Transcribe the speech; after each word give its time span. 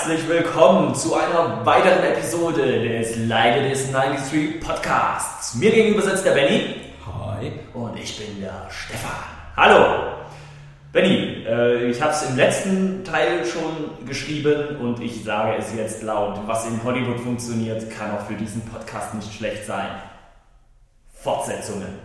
herzlich 0.00 0.26
willkommen 0.28 0.94
zu 0.94 1.14
einer 1.14 1.64
weiteren 1.66 2.02
Episode 2.02 2.62
des 2.88 3.18
Leider 3.28 3.68
des 3.68 3.92
93 3.92 4.58
Podcasts. 4.58 5.54
Mir 5.56 5.70
gegenüber 5.70 6.00
sitzt 6.00 6.24
der 6.24 6.30
Benny. 6.32 6.74
Hi. 7.04 7.52
Und 7.74 7.98
ich 7.98 8.16
bin 8.16 8.40
der 8.40 8.66
Stefan. 8.70 9.10
Hallo. 9.58 10.12
Benny, 10.92 11.44
äh, 11.46 11.90
ich 11.90 12.00
habe 12.00 12.12
es 12.12 12.22
im 12.22 12.34
letzten 12.36 13.04
Teil 13.04 13.44
schon 13.44 14.06
geschrieben 14.06 14.78
und 14.78 15.00
ich 15.02 15.22
sage 15.22 15.56
es 15.58 15.74
jetzt 15.74 16.02
laut. 16.02 16.40
Was 16.46 16.66
in 16.66 16.82
Hollywood 16.82 17.20
funktioniert, 17.20 17.90
kann 17.90 18.12
auch 18.16 18.26
für 18.26 18.34
diesen 18.34 18.62
Podcast 18.64 19.12
nicht 19.14 19.34
schlecht 19.34 19.66
sein. 19.66 19.88
Fortsetzungen. 21.12 21.98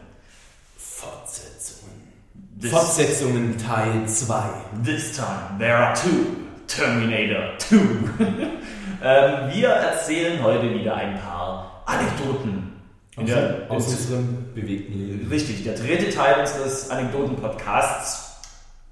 Fortsetzungen. 0.77 2.11
This- 2.59 2.71
Fortsetzungen 2.71 3.57
Teil 3.57 4.05
2. 4.05 4.43
This 4.83 5.15
time 5.15 5.57
there 5.59 5.77
are 5.77 5.93
two. 5.93 6.44
Terminator 6.75 7.57
2. 7.57 7.75
ähm, 9.03 9.53
wir 9.53 9.69
erzählen 9.69 10.43
heute 10.43 10.73
wieder 10.73 10.95
ein 10.95 11.17
paar 11.19 11.83
Anekdoten. 11.85 12.73
In 13.17 13.23
Aus, 13.23 13.29
der, 13.29 13.65
aus 13.69 13.87
unserem 13.87 14.53
bewegten 14.53 14.93
Leben. 14.93 15.27
richtig, 15.29 15.63
der 15.63 15.75
dritte 15.75 16.09
Teil 16.09 16.41
unseres 16.41 16.89
Anekdoten-Podcasts. 16.89 18.41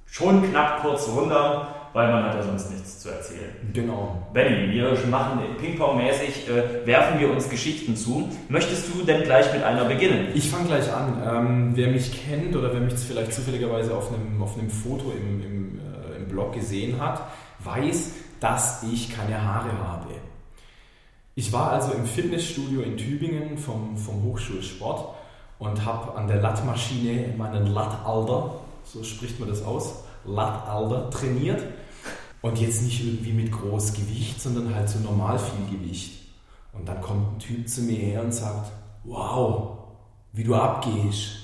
Schon 0.05 0.49
knapp 0.49 0.81
kurz 0.81 1.09
runter, 1.09 1.75
weil 1.91 2.09
man 2.09 2.23
hat 2.23 2.35
ja 2.35 2.43
sonst 2.43 2.71
nichts 2.71 2.99
zu 2.99 3.09
erzählen. 3.09 3.51
Genau. 3.73 4.29
Benny, 4.33 4.71
wir 4.71 4.97
machen 5.09 5.41
Ping-Pong-mäßig, 5.59 6.47
äh, 6.47 6.87
werfen 6.87 7.19
wir 7.19 7.31
uns 7.31 7.49
Geschichten 7.49 7.97
zu. 7.97 8.29
Möchtest 8.47 8.93
du 8.93 9.03
denn 9.03 9.23
gleich 9.23 9.51
mit 9.51 9.61
einer 9.63 9.83
beginnen? 9.83 10.29
Ich 10.33 10.49
fange 10.49 10.67
gleich 10.67 10.89
an. 10.89 11.21
Ähm, 11.27 11.71
wer 11.73 11.87
mich 11.89 12.25
kennt 12.25 12.55
oder 12.55 12.71
wer 12.71 12.79
mich 12.79 12.93
vielleicht 12.93 13.33
zufälligerweise 13.33 13.93
auf 13.93 14.09
einem, 14.13 14.41
auf 14.41 14.57
einem 14.57 14.69
Foto 14.69 15.11
im, 15.11 15.43
im, 15.43 15.79
äh, 15.79 16.17
im 16.19 16.29
Blog 16.29 16.53
gesehen 16.53 17.01
hat, 17.01 17.27
weiß, 17.63 18.11
dass 18.39 18.83
ich 18.83 19.15
keine 19.15 19.41
Haare 19.41 19.71
habe. 19.71 20.13
Ich 21.35 21.51
war 21.51 21.71
also 21.71 21.93
im 21.93 22.05
Fitnessstudio 22.05 22.81
in 22.81 22.97
Tübingen 22.97 23.57
vom, 23.57 23.97
vom 23.97 24.21
Hochschulsport 24.23 25.15
und 25.59 25.85
habe 25.85 26.15
an 26.15 26.27
der 26.27 26.41
Lattmaschine 26.41 27.33
meinen 27.37 27.67
Lattalder, 27.67 28.55
so 28.83 29.03
spricht 29.03 29.39
man 29.39 29.49
das 29.49 29.63
aus, 29.63 30.03
Lattalder 30.25 31.09
trainiert. 31.09 31.63
Und 32.41 32.59
jetzt 32.59 32.81
nicht 32.83 33.01
irgendwie 33.01 33.31
mit 33.31 33.53
Großgewicht, 33.53 34.41
sondern 34.41 34.75
halt 34.75 34.89
so 34.89 34.99
normal 34.99 35.39
viel 35.39 35.77
Gewicht. 35.77 36.23
Und 36.73 36.87
dann 36.87 36.99
kommt 36.99 37.35
ein 37.35 37.39
Typ 37.39 37.69
zu 37.69 37.81
mir 37.83 37.97
her 37.97 38.21
und 38.21 38.33
sagt, 38.33 38.69
wow, 39.05 39.77
wie 40.33 40.43
du 40.43 40.53
abgehst. 40.53 41.37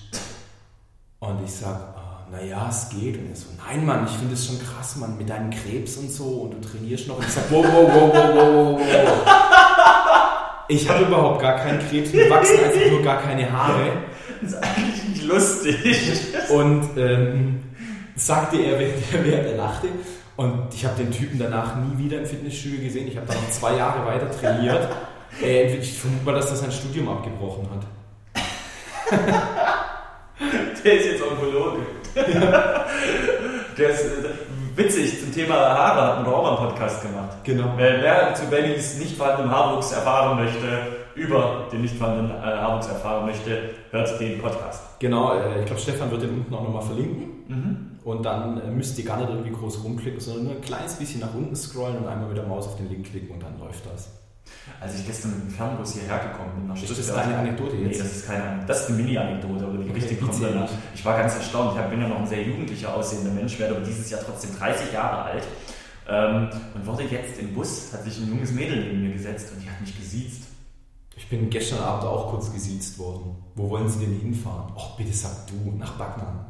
Und 1.19 1.43
ich 1.45 1.51
sag, 1.51 1.75
ah, 1.95 1.98
naja, 2.31 2.67
es 2.69 2.89
geht. 2.89 3.17
Und 3.17 3.29
er 3.29 3.35
so, 3.35 3.47
nein, 3.65 3.85
Mann, 3.85 4.05
ich 4.05 4.17
finde 4.17 4.33
es 4.33 4.45
schon 4.45 4.59
krass, 4.59 4.95
Mann, 4.97 5.17
mit 5.17 5.29
deinem 5.29 5.49
Krebs 5.49 5.97
und 5.97 6.11
so 6.11 6.23
und 6.23 6.53
du 6.53 6.69
trainierst 6.69 7.07
noch. 7.07 7.17
Und 7.17 7.25
ich 7.25 7.31
sag, 7.31 7.49
wow, 7.49 7.65
wow, 7.65 7.89
wow, 7.93 8.13
wow, 8.13 8.35
wow, 8.35 8.53
wow, 8.55 8.79
wow. 8.79 9.39
Ich 10.71 10.87
habe 10.87 11.05
überhaupt 11.05 11.41
gar 11.41 11.55
keinen 11.55 11.79
Krebs, 11.79 12.13
mir 12.13 12.29
wachsen 12.29 12.63
einfach 12.63 12.91
nur 12.91 13.01
gar 13.01 13.19
keine 13.21 13.51
Haare. 13.51 13.91
Das 14.41 14.51
ist 14.51 14.63
eigentlich 14.63 15.03
nicht 15.09 15.23
lustig. 15.23 15.75
Und 16.49 16.89
ähm, 16.95 17.63
sagte 18.15 18.57
er, 18.57 18.79
während 18.79 19.47
er, 19.47 19.55
lachte. 19.55 19.87
Und 20.35 20.73
ich 20.73 20.85
habe 20.85 21.03
den 21.03 21.11
Typen 21.11 21.39
danach 21.39 21.75
nie 21.75 22.05
wieder 22.05 22.19
im 22.19 22.25
Fitnessstudio 22.25 22.81
gesehen. 22.81 23.07
Ich 23.07 23.17
habe 23.17 23.25
dann 23.25 23.37
noch 23.37 23.49
zwei 23.49 23.75
Jahre 23.75 24.05
weiter 24.05 24.29
trainiert. 24.31 24.87
Äh, 25.41 25.75
ich 25.77 25.97
vermute 25.97 26.23
mal, 26.23 26.35
dass 26.35 26.51
er 26.51 26.57
sein 26.57 26.71
Studium 26.71 27.09
abgebrochen 27.09 27.67
hat. 27.71 27.85
Der 30.83 30.93
ist 30.93 31.05
jetzt 31.05 31.21
Onkologe. 31.23 31.79
Der 33.77 33.89
ist 33.89 34.05
äh, 34.05 34.29
witzig, 34.75 35.19
zum 35.21 35.33
Thema 35.33 35.55
Haare 35.55 36.27
auch 36.27 36.43
mal 36.43 36.57
einen 36.57 36.69
Podcast 36.69 37.01
gemacht. 37.01 37.37
Genau. 37.43 37.73
Wer, 37.77 38.01
wer 38.01 38.33
zu 38.33 38.45
Bennys 38.47 38.97
nicht 38.97 39.17
vorhandenen 39.17 39.51
Haarwuchs 39.51 39.91
erfahren 39.91 40.43
möchte, 40.43 40.67
über 41.15 41.67
den 41.71 41.81
nicht 41.81 41.95
vorhandenen 41.95 42.31
äh, 42.31 42.41
Haarwuchs 42.41 42.87
erfahren 42.87 43.25
möchte, 43.25 43.71
hört 43.91 44.19
den 44.19 44.39
Podcast. 44.39 44.99
Genau, 44.99 45.33
äh, 45.33 45.59
ich 45.59 45.65
glaube, 45.65 45.81
Stefan 45.81 46.11
wird 46.11 46.23
den 46.23 46.31
unten 46.31 46.53
auch 46.53 46.63
nochmal 46.63 46.81
verlinken. 46.81 47.29
Mhm. 47.47 47.89
Und 48.03 48.25
dann 48.25 48.61
äh, 48.61 48.67
müsst 48.71 48.97
ihr 48.97 49.05
gar 49.05 49.17
nicht 49.17 49.29
irgendwie 49.29 49.51
groß 49.51 49.83
rumklicken, 49.83 50.19
sondern 50.19 50.45
nur 50.45 50.55
ein 50.55 50.61
kleines 50.61 50.95
bisschen 50.95 51.21
nach 51.21 51.33
unten 51.33 51.55
scrollen 51.55 51.97
und 51.97 52.07
einmal 52.07 52.27
mit 52.27 52.37
der 52.37 52.45
Maus 52.45 52.67
auf 52.67 52.77
den 52.77 52.89
Link 52.89 53.09
klicken 53.09 53.31
und 53.31 53.43
dann 53.43 53.59
läuft 53.59 53.85
das. 53.85 54.18
Als 54.81 54.99
ich 54.99 55.05
gestern 55.05 55.31
mit 55.31 55.41
dem 55.43 55.49
Fernbus 55.49 55.93
hierher 55.93 56.19
gekommen 56.19 56.51
bin, 56.55 56.67
nach 56.67 56.75
Ist 56.75 56.89
das 56.89 56.97
Stuttgart- 56.97 57.25
deine 57.25 57.37
Anekdote 57.39 57.75
Nee, 57.75 57.87
jetzt? 57.87 57.99
das 58.01 58.15
ist 58.17 58.27
keine. 58.27 58.63
Das 58.65 58.81
ist 58.81 58.87
eine 58.89 58.97
Mini-Anekdote, 58.97 59.65
aber 59.65 59.77
die 59.77 59.89
Okay, 59.89 59.93
richtig 59.99 60.19
kommt 60.21 60.41
danach. 60.41 60.69
Ich 60.95 61.03
war 61.03 61.17
ganz 61.17 61.35
erstaunt. 61.35 61.77
Ich 61.79 61.85
bin 61.89 62.01
ja 62.01 62.07
noch 62.07 62.19
ein 62.19 62.27
sehr 62.27 62.43
jugendlicher 62.43 62.93
aussehender 62.95 63.31
Mensch, 63.31 63.57
werde 63.59 63.75
aber 63.75 63.85
dieses 63.85 64.09
Jahr 64.09 64.21
trotzdem 64.25 64.51
30 64.57 64.93
Jahre 64.93 65.23
alt. 65.23 65.43
Ähm, 66.07 66.49
und 66.75 66.85
wurde 66.85 67.03
jetzt 67.03 67.39
im 67.39 67.53
Bus, 67.53 67.91
hat 67.93 68.03
sich 68.03 68.17
ein 68.19 68.27
junges 68.29 68.51
Mädel 68.51 68.83
neben 68.83 69.03
mir 69.03 69.11
gesetzt 69.13 69.51
und 69.53 69.61
die 69.63 69.69
hat 69.69 69.79
mich 69.81 69.95
gesiezt. 69.97 70.43
Ich 71.15 71.27
bin 71.27 71.49
gestern 71.49 71.79
Abend 71.79 72.05
auch 72.05 72.31
kurz 72.31 72.51
gesiezt 72.53 72.97
worden. 72.97 73.35
Wo 73.55 73.69
wollen 73.69 73.89
Sie 73.89 73.99
denn 73.99 74.19
hinfahren? 74.19 74.71
Och, 74.75 74.95
bitte 74.97 75.13
sag 75.13 75.31
du, 75.47 75.71
nach 75.77 75.91
Backnang. 75.97 76.45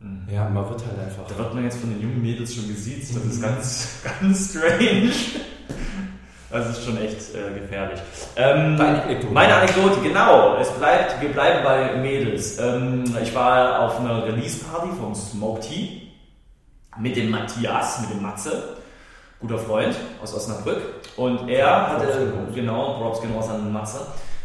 Mhm. 0.00 0.26
Ja, 0.32 0.48
man 0.48 0.68
wird 0.68 0.84
halt 0.86 0.98
einfach. 0.98 1.26
Da 1.28 1.36
wird 1.38 1.54
man 1.54 1.64
jetzt 1.64 1.78
von 1.78 1.90
den 1.90 2.00
jungen 2.00 2.22
Mädels 2.22 2.54
schon 2.54 2.66
gesiezt. 2.68 3.14
Das 3.14 3.24
ist 3.24 3.42
ganz, 3.42 3.88
ganz 4.20 4.50
strange. 4.50 5.12
Das 6.50 6.66
ist 6.70 6.84
schon 6.84 6.96
echt 6.96 7.34
äh, 7.34 7.60
gefährlich. 7.60 8.00
Ähm, 8.36 8.78
Deine 8.78 9.02
Anekdote. 9.02 9.34
Meine 9.34 9.54
Anekdote, 9.54 10.00
genau. 10.00 10.56
Es 10.56 10.70
bleibt, 10.70 11.20
wir 11.20 11.28
bleiben 11.30 11.62
bei 11.62 11.96
Mädels. 11.96 12.58
Ähm, 12.58 13.04
ich 13.22 13.34
war 13.34 13.80
auf 13.80 14.00
einer 14.00 14.24
Release-Party 14.24 14.88
vom 14.98 15.14
Smoke 15.14 15.60
Tea 15.60 16.08
mit 16.96 17.16
dem 17.16 17.30
Matthias, 17.30 18.00
mit 18.00 18.10
dem 18.10 18.22
Matze, 18.22 18.76
guter 19.40 19.58
Freund 19.58 19.94
aus 20.22 20.34
Osnabrück. 20.34 20.80
Und 21.16 21.48
er 21.50 21.84
Props 21.84 22.04
hatte, 22.04 22.32
raus. 22.32 22.54
genau, 22.54 22.98
Props 22.98 23.20
gehen 23.20 23.34
raus 23.34 23.50
an 23.50 23.70
Matze, 23.70 24.00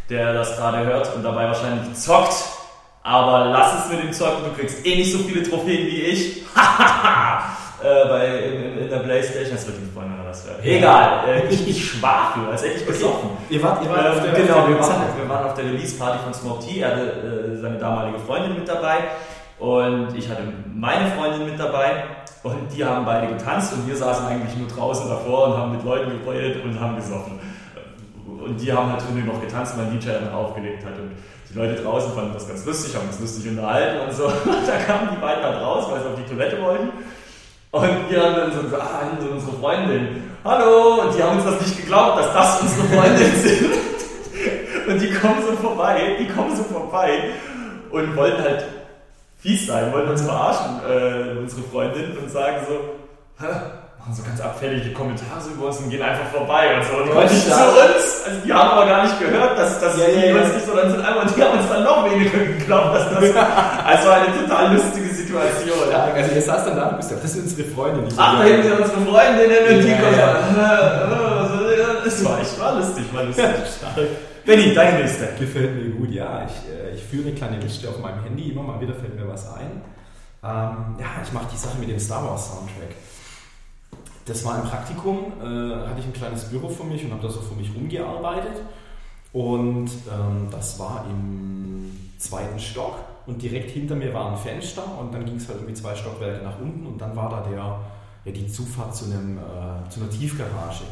der 0.10 0.34
das 0.34 0.58
gerade 0.58 0.86
hört 0.86 1.16
und 1.16 1.24
dabei 1.24 1.46
wahrscheinlich 1.48 1.94
zockt. 1.94 2.34
Aber 3.02 3.46
lass 3.46 3.86
es 3.86 3.92
mit 3.92 4.04
dem 4.04 4.14
Zocken, 4.14 4.44
du 4.44 4.52
kriegst 4.60 4.86
eh 4.86 4.96
nicht 4.96 5.12
so 5.12 5.20
viele 5.20 5.44
Trophäen 5.44 5.88
wie 5.88 6.02
ich. 6.02 6.42
äh, 7.84 8.08
bei, 8.08 8.40
in, 8.40 8.78
in 8.78 8.90
der 8.90 9.00
Playstation, 9.00 9.56
das 9.56 9.68
wird 9.68 9.78
die 9.78 9.94
Freundin 9.94 10.23
oder 10.46 10.58
was. 10.58 10.66
Egal, 10.66 11.28
äh, 11.28 11.48
ich, 11.50 11.68
ich 11.68 11.86
schwafel, 11.86 12.48
als 12.52 12.64
hätte 12.64 12.76
ich 12.76 12.86
besoffen. 12.86 13.30
Ihr 13.50 13.62
wart, 13.62 13.84
ihr 13.84 13.90
wart 13.90 14.08
auf 14.08 14.22
der 14.24 14.32
genau, 14.34 14.60
auf 14.60 14.68
wir 14.68 14.76
der 14.76 14.84
waren, 14.84 15.18
wir 15.18 15.30
waren 15.30 15.46
auf 15.46 15.54
der 15.54 15.66
Release-Party 15.66 16.20
von 16.24 16.34
Smoke 16.34 16.66
Tea. 16.66 16.80
Er 16.80 16.92
hatte 16.92 17.02
äh, 17.02 17.58
seine 17.58 17.78
damalige 17.78 18.20
Freundin 18.20 18.56
mit 18.56 18.68
dabei 18.68 18.98
und 19.60 20.16
ich 20.18 20.30
hatte 20.30 20.44
meine 20.74 21.12
Freundin 21.12 21.46
mit 21.46 21.60
dabei 21.60 22.04
und 22.44 22.68
die 22.76 22.84
haben 22.84 23.06
beide 23.06 23.28
getanzt 23.28 23.74
und 23.74 23.88
wir 23.88 23.96
saßen 23.96 24.26
eigentlich 24.26 24.56
nur 24.58 24.68
draußen 24.68 25.08
davor 25.08 25.48
und 25.48 25.58
haben 25.58 25.72
mit 25.72 25.84
Leuten 25.84 26.12
geredet 26.26 26.64
und 26.64 26.80
haben 26.80 26.96
gesoffen. 26.96 27.40
Und 28.26 28.60
die 28.60 28.74
haben 28.74 28.92
halt 28.92 29.02
drinnen 29.02 29.26
noch 29.26 29.40
getanzt, 29.40 29.78
weil 29.78 29.86
DJ 29.86 30.10
dann 30.10 30.34
aufgelegt 30.34 30.84
hat. 30.86 31.00
Und 31.00 31.12
die 31.50 31.58
Leute 31.58 31.82
draußen 31.82 32.12
fanden 32.14 32.34
das 32.34 32.48
ganz 32.48 32.66
lustig, 32.66 32.96
haben 32.96 33.08
uns 33.08 33.20
lustig 33.20 33.50
unterhalten 33.50 34.02
und 34.02 34.14
so. 34.14 34.26
Und 34.26 34.34
da 34.68 34.78
kamen 34.86 35.10
die 35.14 35.22
beiden 35.22 35.44
halt 35.44 35.62
raus, 35.62 35.86
weil 35.90 36.02
sie 36.02 36.08
auf 36.08 36.16
die 36.16 36.30
Toilette 36.30 36.62
wollten. 36.62 36.90
Und 37.74 38.08
wir 38.08 38.22
haben 38.24 38.36
dann 38.36 38.52
so 38.54 38.62
gesagt, 38.62 38.84
ah, 38.84 39.02
so 39.20 39.30
unsere 39.30 39.58
Freundin. 39.58 40.24
Hallo! 40.46 41.02
Und 41.02 41.18
die 41.18 41.24
haben 41.24 41.38
uns 41.40 41.46
das 41.46 41.60
nicht 41.60 41.76
geglaubt, 41.78 42.20
dass 42.20 42.32
das 42.32 42.62
unsere 42.62 42.88
Freundin 42.90 43.36
sind. 43.42 43.72
Und 44.88 45.00
die 45.02 45.12
kommen 45.12 45.42
so 45.42 45.54
vorbei, 45.58 46.16
die 46.20 46.28
kommen 46.28 46.56
so 46.56 46.62
vorbei 46.66 47.32
und 47.90 48.16
wollten 48.16 48.44
halt 48.44 48.64
fies 49.40 49.66
sein, 49.66 49.92
wollten 49.92 50.12
uns 50.12 50.22
verarschen, 50.22 50.82
äh, 50.88 51.40
unsere 51.40 51.64
Freundin, 51.64 52.16
und 52.16 52.30
sagen 52.30 52.58
so, 52.68 52.76
"Hä? 53.44 53.52
machen 54.04 54.14
so 54.16 54.24
ganz 54.24 54.42
abfällige 54.42 54.92
Kommentare 54.92 55.40
über 55.56 55.68
uns 55.68 55.80
und 55.80 55.90
gehen 55.90 56.02
einfach 56.04 56.28
vorbei 56.28 56.76
und 56.76 56.84
so. 56.84 56.98
Und 56.98 57.16
Was 57.16 57.32
nicht 57.32 57.46
zu 57.46 57.54
uns. 57.54 58.22
Also 58.28 58.40
die 58.46 58.54
haben 58.54 58.70
aber 58.72 58.86
gar 58.86 59.04
nicht 59.04 59.18
gehört, 59.18 59.58
dass, 59.58 59.80
dass 59.80 59.98
Ja, 59.98 60.06
die 60.08 60.20
ja, 60.28 60.36
ja. 60.36 60.42
uns 60.44 60.54
nicht 60.54 60.66
so 60.68 60.76
dann 60.76 60.92
sind, 60.92 61.00
und 61.00 61.38
die 61.38 61.42
haben 61.44 61.58
uns 61.58 61.70
dann 61.70 61.84
noch 61.86 62.04
weniger 62.12 62.38
geglaubt, 62.38 62.96
dass 62.96 63.10
das. 63.10 63.24
also 63.86 64.10
eine 64.10 64.26
total 64.44 64.76
lustige 64.76 65.03
Situation. 65.34 65.92
Ja, 65.92 66.04
also 66.14 66.36
ihr 66.36 66.42
saß 66.42 66.66
dann 66.66 66.76
da 66.76 66.90
und 66.90 66.98
bist 66.98 67.12
ja, 67.12 67.18
das 67.22 67.36
ist 67.36 67.42
unsere 67.42 67.70
Freundin. 67.70 68.08
Ich 68.08 68.14
Ach, 68.18 68.38
da 68.38 68.44
hinten 68.44 68.64
sind 68.64 68.80
unsere 68.80 69.02
Freundinnen 69.02 69.78
und 69.78 69.86
die 69.86 69.92
kommen 69.92 70.18
ja. 70.18 71.50
so. 72.08 72.08
Es 72.08 72.26
war 72.26 72.42
echt 72.42 72.60
war 72.60 72.76
lustig, 72.80 73.06
war 73.14 73.24
lustig. 73.24 73.46
Benni, 74.46 74.74
deine 74.74 75.02
Liste. 75.04 75.30
Gefällt 75.40 75.76
mir 75.76 75.90
gut, 75.92 76.12
ja. 76.12 76.46
Ich, 76.46 76.70
äh, 76.70 76.96
ich 76.96 77.04
führe 77.04 77.28
eine 77.28 77.36
kleine 77.36 77.60
Liste 77.60 77.90
auf 77.90 78.00
meinem 78.00 78.24
Handy, 78.24 78.52
immer 78.52 78.64
mal 78.64 78.82
wieder 78.82 78.94
fällt 78.94 79.16
mir 79.16 79.28
was 79.28 79.48
ein. 79.54 79.82
Ähm, 80.44 80.96
ja, 81.00 81.08
ich 81.24 81.32
mache 81.32 81.48
die 81.52 81.58
Sache 81.58 81.78
mit 81.80 81.90
dem 81.90 82.00
Star 82.00 82.24
Wars 82.26 82.48
Soundtrack. 82.48 82.96
Das 84.26 84.44
war 84.46 84.62
im 84.62 84.70
Praktikum, 84.70 85.34
äh, 85.42 85.88
hatte 85.88 86.00
ich 86.00 86.06
ein 86.06 86.14
kleines 86.14 86.46
Büro 86.46 86.70
für 86.70 86.84
mich 86.84 87.04
und 87.06 87.12
habe 87.12 87.22
da 87.22 87.30
so 87.30 87.42
für 87.42 87.56
mich 87.56 87.74
rumgearbeitet. 87.76 88.62
Und 89.32 89.90
ähm, 90.12 90.48
das 90.52 90.78
war 90.78 91.06
im 91.10 92.10
zweiten 92.18 92.60
Stock 92.60 92.96
und 93.26 93.42
direkt 93.42 93.72
hinter 93.72 93.96
mir 93.96 94.14
war 94.14 94.32
ein 94.32 94.38
Fenster 94.38 94.84
und 95.00 95.14
dann 95.14 95.26
ging 95.26 95.36
es 95.36 95.48
halt 95.48 95.60
irgendwie 95.60 95.74
zwei 95.74 95.96
Stockwerke 95.96 96.44
nach 96.44 96.60
unten 96.60 96.86
und 96.86 97.00
dann 97.00 97.16
war 97.16 97.30
da 97.30 97.50
der, 97.50 97.80
ja, 98.26 98.32
die 98.32 98.48
Zufahrt 98.48 98.96
zu, 98.96 99.06
einem, 99.06 99.38
äh, 99.38 99.90
zu 99.90 100.02
einer 100.02 100.10
Tiefgarage. 100.10 100.84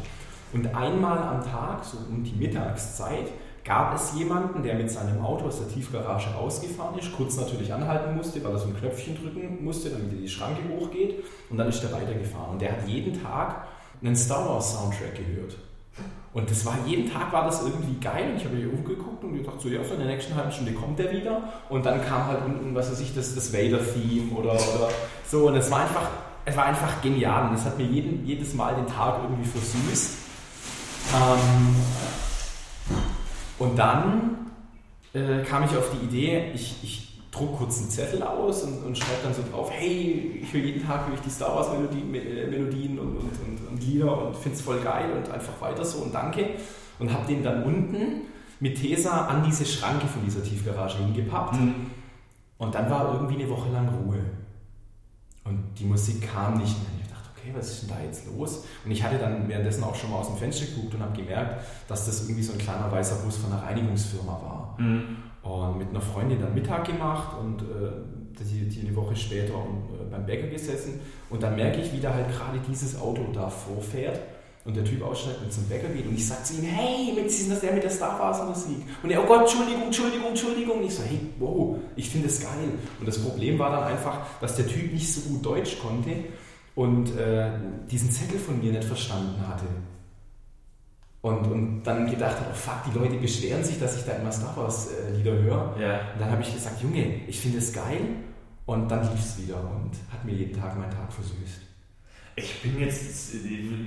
Und 0.52 0.74
einmal 0.74 1.18
am 1.18 1.42
Tag, 1.42 1.84
so 1.84 1.98
um 2.10 2.22
die 2.22 2.34
Mittagszeit, 2.34 3.28
gab 3.64 3.94
es 3.94 4.12
jemanden, 4.14 4.62
der 4.62 4.74
mit 4.74 4.90
seinem 4.90 5.24
Auto 5.24 5.46
aus 5.46 5.58
der 5.60 5.68
Tiefgarage 5.68 6.34
ausgefahren 6.34 6.98
ist, 6.98 7.12
kurz 7.12 7.36
natürlich 7.36 7.72
anhalten 7.72 8.16
musste, 8.16 8.42
weil 8.44 8.52
er 8.52 8.58
so 8.58 8.66
ein 8.66 8.76
Knöpfchen 8.76 9.16
drücken 9.16 9.64
musste, 9.64 9.90
damit 9.90 10.12
die 10.12 10.28
Schranke 10.28 10.62
hochgeht 10.68 11.22
und 11.48 11.58
dann 11.58 11.68
ist 11.68 11.82
er 11.84 11.92
weitergefahren. 11.92 12.52
Und 12.52 12.62
der 12.62 12.72
hat 12.72 12.88
jeden 12.88 13.22
Tag 13.22 13.66
einen 14.02 14.16
Star 14.16 14.48
Wars 14.48 14.74
Soundtrack 14.74 15.14
gehört. 15.14 15.56
Und 16.34 16.50
das 16.50 16.64
war, 16.64 16.78
jeden 16.86 17.12
Tag 17.12 17.30
war 17.32 17.44
das 17.44 17.62
irgendwie 17.62 18.00
geil 18.00 18.30
und 18.30 18.36
ich 18.36 18.44
habe 18.44 18.56
mir 18.56 18.72
umgeguckt 18.72 19.22
und 19.22 19.34
gedacht, 19.34 19.60
so 19.60 19.68
ja, 19.68 19.84
so 19.84 19.92
in 19.94 20.00
der 20.00 20.08
nächsten 20.08 20.34
halben 20.34 20.50
Stunde 20.50 20.72
kommt 20.72 20.98
der 20.98 21.12
wieder. 21.12 21.42
Und 21.68 21.84
dann 21.84 22.02
kam 22.04 22.26
halt 22.26 22.44
unten, 22.46 22.74
was 22.74 22.90
weiß 22.90 23.00
ich, 23.00 23.14
das, 23.14 23.34
das 23.34 23.52
Vader-Theme 23.52 24.32
oder, 24.34 24.52
oder 24.52 24.88
so. 25.28 25.48
Und 25.48 25.56
es 25.56 25.70
war 25.70 25.80
einfach, 25.80 26.08
es 26.46 26.56
war 26.56 26.64
einfach 26.64 27.02
genial. 27.02 27.50
Und 27.50 27.54
es 27.54 27.64
hat 27.64 27.76
mir 27.76 27.84
jeden, 27.84 28.24
jedes 28.24 28.54
Mal 28.54 28.74
den 28.74 28.86
Tag 28.86 29.20
irgendwie 29.22 29.48
versüßt. 29.48 30.10
Ähm, 31.14 31.76
und 33.58 33.78
dann 33.78 34.50
äh, 35.12 35.42
kam 35.42 35.64
ich 35.64 35.76
auf 35.76 35.90
die 35.90 36.06
Idee, 36.06 36.50
ich, 36.54 36.76
ich 36.82 37.20
druck 37.30 37.58
kurz 37.58 37.78
einen 37.78 37.90
Zettel 37.90 38.22
aus 38.22 38.62
und, 38.62 38.84
und 38.84 38.96
schreibe 38.96 39.22
dann 39.24 39.34
so 39.34 39.42
drauf, 39.50 39.70
hey, 39.70 40.40
ich 40.42 40.52
höre 40.52 40.60
jeden 40.60 40.86
Tag 40.86 41.06
höre 41.06 41.14
ich 41.14 41.20
die 41.20 41.30
Star 41.30 41.54
Wars 41.54 41.68
Melodien, 41.70 42.14
äh, 42.14 42.46
Melodien 42.46 42.98
und, 42.98 43.16
und, 43.16 43.22
und, 43.24 43.61
und 43.72 43.82
Lieder 43.82 44.26
und 44.26 44.36
finde 44.36 44.56
es 44.56 44.62
voll 44.62 44.80
geil 44.80 45.10
und 45.16 45.30
einfach 45.30 45.60
weiter 45.60 45.84
so 45.84 46.02
und 46.02 46.14
danke. 46.14 46.50
Und 46.98 47.12
habe 47.12 47.26
den 47.26 47.42
dann 47.42 47.64
unten 47.64 48.22
mit 48.60 48.80
Tesa 48.80 49.26
an 49.26 49.42
diese 49.44 49.66
Schranke 49.66 50.06
von 50.06 50.24
dieser 50.24 50.42
Tiefgarage 50.42 50.98
hingepappt. 50.98 51.60
Mhm. 51.60 51.74
Und 52.58 52.74
dann 52.74 52.88
war 52.88 53.12
irgendwie 53.14 53.42
eine 53.42 53.50
Woche 53.50 53.70
lang 53.70 53.88
Ruhe. 53.88 54.20
Und 55.44 55.58
die 55.76 55.84
Musik 55.84 56.32
kam 56.32 56.58
nicht 56.58 56.78
mehr. 56.78 57.02
Ich 57.02 57.10
dachte, 57.10 57.30
okay, 57.36 57.50
was 57.56 57.72
ist 57.72 57.82
denn 57.82 57.88
da 57.88 58.04
jetzt 58.04 58.26
los? 58.26 58.64
Und 58.84 58.92
ich 58.92 59.02
hatte 59.02 59.18
dann 59.18 59.48
währenddessen 59.48 59.82
auch 59.82 59.96
schon 59.96 60.10
mal 60.10 60.18
aus 60.18 60.28
dem 60.28 60.36
Fenster 60.36 60.66
geguckt 60.66 60.94
und 60.94 61.02
habe 61.02 61.16
gemerkt, 61.16 61.64
dass 61.88 62.06
das 62.06 62.22
irgendwie 62.22 62.44
so 62.44 62.52
ein 62.52 62.58
kleiner 62.58 62.92
weißer 62.92 63.16
Bus 63.24 63.36
von 63.38 63.52
einer 63.52 63.62
Reinigungsfirma 63.62 64.32
war. 64.32 64.76
Mhm. 64.78 65.16
Und 65.42 65.78
mit 65.78 65.88
einer 65.88 66.00
Freundin 66.00 66.40
dann 66.40 66.54
Mittag 66.54 66.84
gemacht 66.84 67.36
und 67.40 67.62
äh, 67.62 67.90
die, 68.40 68.68
die 68.68 68.86
eine 68.86 68.96
Woche 68.96 69.16
später 69.16 69.54
äh, 69.54 70.10
beim 70.10 70.26
Bäcker 70.26 70.48
gesessen. 70.48 71.00
Und 71.30 71.42
dann 71.42 71.56
merke 71.56 71.80
ich, 71.80 71.92
wie 71.92 72.00
da 72.00 72.14
halt 72.14 72.28
gerade 72.28 72.58
dieses 72.68 73.00
Auto 73.00 73.26
da 73.32 73.48
vorfährt 73.48 74.20
und 74.64 74.76
der 74.76 74.84
Typ 74.84 75.02
aussteigt 75.02 75.38
und 75.42 75.52
zum 75.52 75.64
Bäcker 75.64 75.88
geht. 75.88 76.06
Und 76.06 76.14
ich 76.14 76.26
sage 76.26 76.44
zu 76.44 76.54
ihm, 76.54 76.64
hey, 76.64 77.12
mit, 77.14 77.26
ist 77.26 77.50
das 77.50 77.60
der 77.60 77.72
mit 77.72 77.82
der 77.82 77.90
Star 77.90 78.18
Wars 78.18 78.42
Musik? 78.46 78.84
Und 79.02 79.10
er, 79.10 79.22
oh 79.22 79.26
Gott, 79.26 79.40
Entschuldigung, 79.40 79.84
Entschuldigung, 79.84 80.28
Entschuldigung. 80.28 80.78
Und 80.78 80.84
ich 80.84 80.94
so, 80.94 81.02
hey, 81.02 81.18
wow, 81.38 81.76
ich 81.96 82.08
finde 82.08 82.28
das 82.28 82.40
geil. 82.40 82.70
Und 83.00 83.06
das 83.06 83.18
Problem 83.18 83.58
war 83.58 83.70
dann 83.70 83.84
einfach, 83.84 84.18
dass 84.40 84.56
der 84.56 84.66
Typ 84.66 84.92
nicht 84.92 85.12
so 85.12 85.28
gut 85.28 85.44
Deutsch 85.44 85.78
konnte 85.80 86.10
und 86.74 87.16
äh, 87.16 87.50
diesen 87.90 88.10
Zettel 88.10 88.38
von 88.38 88.60
mir 88.60 88.72
nicht 88.72 88.84
verstanden 88.84 89.46
hatte. 89.46 89.66
Und, 91.22 91.46
und 91.52 91.82
dann 91.84 92.10
gedacht 92.10 92.36
habe, 92.36 92.50
oh 92.50 92.54
fuck, 92.54 92.92
die 92.92 92.98
Leute 92.98 93.14
beschweren 93.14 93.62
sich, 93.62 93.78
dass 93.78 93.96
ich 93.96 94.04
da 94.04 94.12
immer 94.12 94.32
Star 94.32 94.56
Wars 94.56 94.88
äh, 94.88 95.16
Lieder 95.16 95.32
höre. 95.32 95.76
Ja. 95.80 96.00
Und 96.14 96.20
dann 96.20 96.30
habe 96.32 96.42
ich 96.42 96.52
gesagt, 96.52 96.82
Junge, 96.82 97.20
ich 97.28 97.40
finde 97.40 97.58
es 97.58 97.72
geil. 97.72 98.00
Und 98.66 98.88
dann 98.88 99.02
lief 99.02 99.20
es 99.20 99.38
wieder 99.40 99.56
und 99.56 99.92
hat 100.12 100.24
mir 100.24 100.32
jeden 100.32 100.60
Tag 100.60 100.76
meinen 100.76 100.90
Tag 100.90 101.12
versüßt. 101.12 101.62
Ich 102.34 102.62
bin 102.62 102.80
jetzt, 102.80 103.32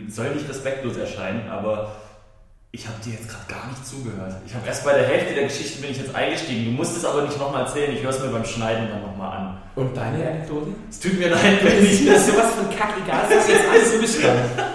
soll 0.08 0.36
nicht 0.36 0.48
respektlos 0.48 0.98
erscheinen, 0.98 1.50
aber 1.50 1.96
ich 2.72 2.86
habe 2.88 2.98
dir 3.04 3.14
jetzt 3.14 3.30
gerade 3.30 3.46
gar 3.48 3.70
nicht 3.70 3.86
zugehört. 3.86 4.36
Ich 4.46 4.54
habe 4.54 4.68
erst 4.68 4.84
bei 4.84 4.94
der 4.94 5.08
Hälfte 5.08 5.34
der 5.34 5.46
Geschichte 5.46 5.82
bin 5.82 5.92
ich 5.92 5.98
jetzt 5.98 6.14
eingestiegen. 6.14 6.66
Du 6.66 6.72
musst 6.72 6.96
es 6.96 7.06
aber 7.06 7.24
nicht 7.24 7.40
nochmal 7.40 7.64
erzählen. 7.64 7.96
Ich 7.96 8.04
höre 8.04 8.10
es 8.10 8.20
mir 8.20 8.28
beim 8.28 8.46
Schneiden 8.46 8.90
dann 8.90 9.02
nochmal 9.02 9.38
an. 9.38 9.58
Und 9.76 9.96
deine 9.96 10.28
Anekdote? 10.28 10.72
Es 10.90 11.00
tut 11.00 11.18
mir 11.18 11.30
leid, 11.30 11.64
wenn 11.64 11.86
ich 11.86 12.06
das 12.06 12.28
sowas 12.28 12.54
von 12.54 12.70
kackegal 12.70 13.24
ist, 13.24 13.32
das 13.32 13.48
jetzt 13.48 13.70
alles 13.70 13.92
so 13.94 14.00
beschreiben. 14.00 14.50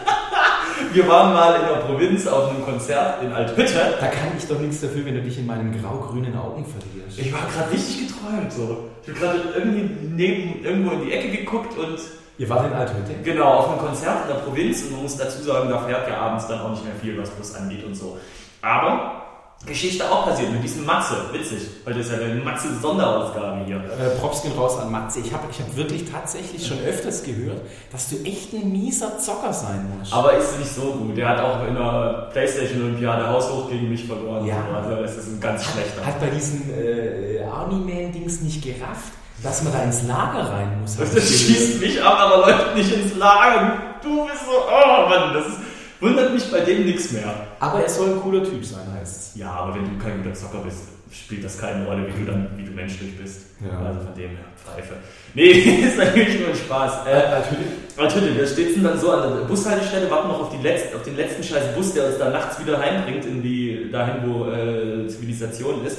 Wir 0.92 1.06
waren 1.06 1.32
mal 1.32 1.54
in 1.60 1.66
der 1.68 1.80
Provinz 1.86 2.26
auf 2.26 2.50
einem 2.50 2.64
Konzert 2.64 3.22
in 3.22 3.32
Althütte. 3.32 3.94
Da 4.00 4.06
kann 4.08 4.32
ich 4.36 4.46
doch 4.48 4.58
nichts 4.58 4.80
dafür, 4.80 5.04
wenn 5.06 5.14
du 5.14 5.22
dich 5.22 5.38
in 5.38 5.46
meinen 5.46 5.80
grau-grünen 5.80 6.36
Augen 6.36 6.64
verlierst. 6.64 7.18
Ich 7.18 7.32
war 7.32 7.42
gerade 7.46 7.72
richtig 7.72 8.08
geträumt 8.08 8.52
so. 8.52 8.88
Ich 9.02 9.08
habe 9.08 9.20
gerade 9.20 9.38
irgendwie 9.56 9.88
neben, 10.08 10.64
irgendwo 10.64 10.90
in 10.92 11.04
die 11.06 11.12
Ecke 11.12 11.30
geguckt 11.30 11.78
und. 11.78 11.98
Ihr 12.38 12.48
wart 12.48 12.66
in 12.66 12.72
Althütte? 12.72 13.14
Genau, 13.22 13.52
auf 13.52 13.68
einem 13.68 13.78
Konzert 13.78 14.22
in 14.22 14.28
der 14.34 14.42
Provinz 14.42 14.82
und 14.82 14.92
man 14.92 15.02
muss 15.02 15.16
dazu 15.16 15.42
sagen, 15.42 15.68
da 15.68 15.78
fährt 15.78 16.08
ja 16.08 16.16
abends 16.16 16.48
dann 16.48 16.60
auch 16.60 16.70
nicht 16.70 16.84
mehr 16.84 16.94
viel, 17.00 17.20
was 17.20 17.30
Bus 17.30 17.54
angeht 17.54 17.84
und 17.84 17.94
so. 17.94 18.18
Aber 18.62 19.19
Geschichte 19.66 20.10
auch 20.10 20.24
passiert 20.24 20.50
mit 20.52 20.64
diesem 20.64 20.86
Matze. 20.86 21.16
Witzig. 21.32 21.68
Heute 21.84 21.98
ist 21.98 22.10
ja 22.10 22.16
eine 22.16 22.36
Matze-Sonderausgabe 22.36 23.66
hier. 23.66 23.76
Äh, 23.76 24.16
Props 24.18 24.42
gehen 24.42 24.52
raus 24.56 24.78
an 24.78 24.90
Matze. 24.90 25.20
Ich 25.20 25.30
habe 25.34 25.44
ich 25.50 25.60
hab 25.60 25.76
wirklich 25.76 26.10
tatsächlich 26.10 26.66
schon 26.66 26.80
öfters 26.80 27.22
gehört, 27.22 27.60
dass 27.92 28.08
du 28.08 28.16
echt 28.24 28.54
ein 28.54 28.72
mieser 28.72 29.18
Zocker 29.18 29.52
sein 29.52 29.86
musst. 29.98 30.14
Aber 30.14 30.32
ist 30.32 30.58
nicht 30.58 30.74
so 30.74 30.92
gut. 30.92 31.14
Der 31.14 31.28
hat 31.28 31.40
auch 31.40 31.66
in 31.68 31.74
der 31.74 32.30
Playstation-Olympiade 32.32 33.28
haushoch 33.28 33.68
gegen 33.68 33.90
mich 33.90 34.06
verloren. 34.06 34.46
Ja. 34.46 34.56
Also 34.74 35.02
das 35.02 35.16
ist 35.18 35.28
ein 35.28 35.40
ganz 35.40 35.62
schlechter. 35.64 36.06
Hat 36.06 36.18
bei 36.18 36.30
diesen 36.30 36.70
äh, 36.70 37.42
Army-Man-Dings 37.44 38.40
nicht 38.40 38.64
gerafft, 38.64 39.12
dass 39.42 39.62
man 39.62 39.74
da 39.74 39.82
ins 39.82 40.04
Lager 40.04 40.52
rein 40.52 40.80
muss. 40.80 40.96
Das, 40.96 41.14
das 41.14 41.28
schießt 41.28 41.80
mich 41.80 42.02
ab, 42.02 42.18
aber 42.18 42.46
läuft 42.46 42.76
nicht 42.76 42.92
ins 42.92 43.14
Lager. 43.14 43.76
Du 44.02 44.26
bist 44.26 44.40
so, 44.46 44.52
oh 44.52 45.08
Mann, 45.10 45.34
das 45.34 45.48
ist 45.48 45.58
Wundert 46.00 46.32
mich 46.32 46.50
bei 46.50 46.60
dem 46.60 46.86
nichts 46.86 47.12
mehr. 47.12 47.46
Aber 47.58 47.82
er 47.82 47.88
soll 47.88 48.14
ein 48.14 48.20
cooler 48.20 48.42
Typ 48.42 48.64
sein, 48.64 48.86
heißt 48.98 49.16
es. 49.16 49.40
Ja, 49.40 49.50
aber 49.52 49.74
wenn 49.74 49.84
du 49.84 50.02
kein 50.02 50.22
guter 50.22 50.34
Zocker 50.34 50.60
bist, 50.64 50.84
spielt 51.12 51.44
das 51.44 51.58
keine 51.58 51.84
Rolle, 51.84 52.06
wie 52.06 52.20
du 52.20 52.30
dann, 52.30 52.48
wie 52.56 52.64
du 52.64 52.70
menschlich 52.70 53.18
bist. 53.18 53.46
Ja. 53.60 53.78
Also 53.86 54.00
von 54.00 54.14
dem 54.14 54.30
her, 54.30 54.44
Pfeife. 54.56 54.94
Nee, 55.34 55.50
ist 55.84 55.98
natürlich 55.98 56.40
nur 56.40 56.48
ein 56.48 56.54
Spaß. 56.54 57.06
Äh, 57.06 57.30
natürlich. 57.30 57.66
Natürlich, 57.96 58.38
wir 58.38 58.46
stehen 58.46 58.84
dann 58.84 58.98
so 58.98 59.10
an 59.10 59.34
der 59.34 59.44
Bushaltestelle, 59.44 60.10
warten 60.10 60.28
noch 60.28 60.40
auf, 60.40 60.50
die 60.50 60.66
Letz-, 60.66 60.94
auf 60.94 61.02
den 61.02 61.16
letzten 61.16 61.42
scheiß 61.42 61.74
Bus, 61.74 61.92
der 61.92 62.06
uns 62.06 62.18
dann 62.18 62.32
nachts 62.32 62.58
wieder 62.58 62.78
heimbringt 62.78 63.26
in 63.26 63.42
die, 63.42 63.90
dahin, 63.90 64.22
wo 64.26 64.50
äh, 64.50 65.06
Zivilisation 65.08 65.84
ist. 65.84 65.98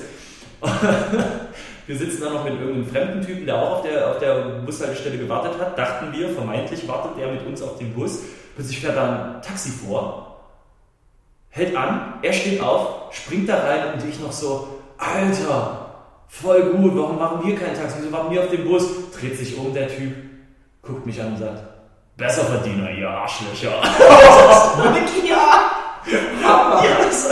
wir 1.88 1.98
sitzen 1.98 2.22
dann 2.22 2.34
noch 2.34 2.44
mit 2.44 2.54
irgendeinem 2.54 2.88
fremden 2.88 3.26
Typen, 3.26 3.46
der 3.46 3.56
auch 3.56 3.78
auf 3.78 3.82
der, 3.82 4.10
auf 4.10 4.20
der 4.20 4.62
Bushaltestelle 4.66 5.18
gewartet 5.18 5.60
hat. 5.60 5.78
Dachten 5.78 6.08
wir, 6.12 6.30
vermeintlich 6.30 6.88
wartet 6.88 7.20
der 7.20 7.32
mit 7.32 7.46
uns 7.46 7.62
auf 7.62 7.78
den 7.78 7.94
Bus. 7.94 8.20
Plötzlich 8.56 8.80
fährt 8.80 8.98
da 8.98 9.36
ein 9.36 9.42
Taxi 9.42 9.70
vor, 9.70 10.40
hält 11.50 11.76
an, 11.76 12.16
er 12.22 12.34
steht 12.34 12.62
auf, 12.62 13.14
springt 13.14 13.50
da 13.50 13.58
rein 13.58 13.94
und 13.94 14.10
ich 14.10 14.20
noch 14.20 14.32
so, 14.32 14.80
Alter, 14.98 15.96
voll 16.28 16.62
gut, 16.72 16.96
warum 16.96 17.18
machen 17.18 17.46
wir 17.46 17.56
kein 17.56 17.76
Taxi? 17.76 17.98
Wieso 18.00 18.12
warten 18.12 18.32
wir 18.34 18.42
auf 18.42 18.50
dem 18.50 18.66
Bus? 18.66 18.86
Dreht 19.12 19.38
sich 19.38 19.58
um, 19.58 19.74
der 19.74 19.88
Typ, 19.88 20.14
guckt 20.82 21.06
mich 21.06 21.22
an 21.22 21.34
und 21.34 21.38
sagt, 21.38 21.64
Besserverdiener, 22.18 22.92
ihr 22.92 23.10
Arschlöcher. 23.10 23.72
Ja. 25.28 25.72
Ja, 26.42 26.82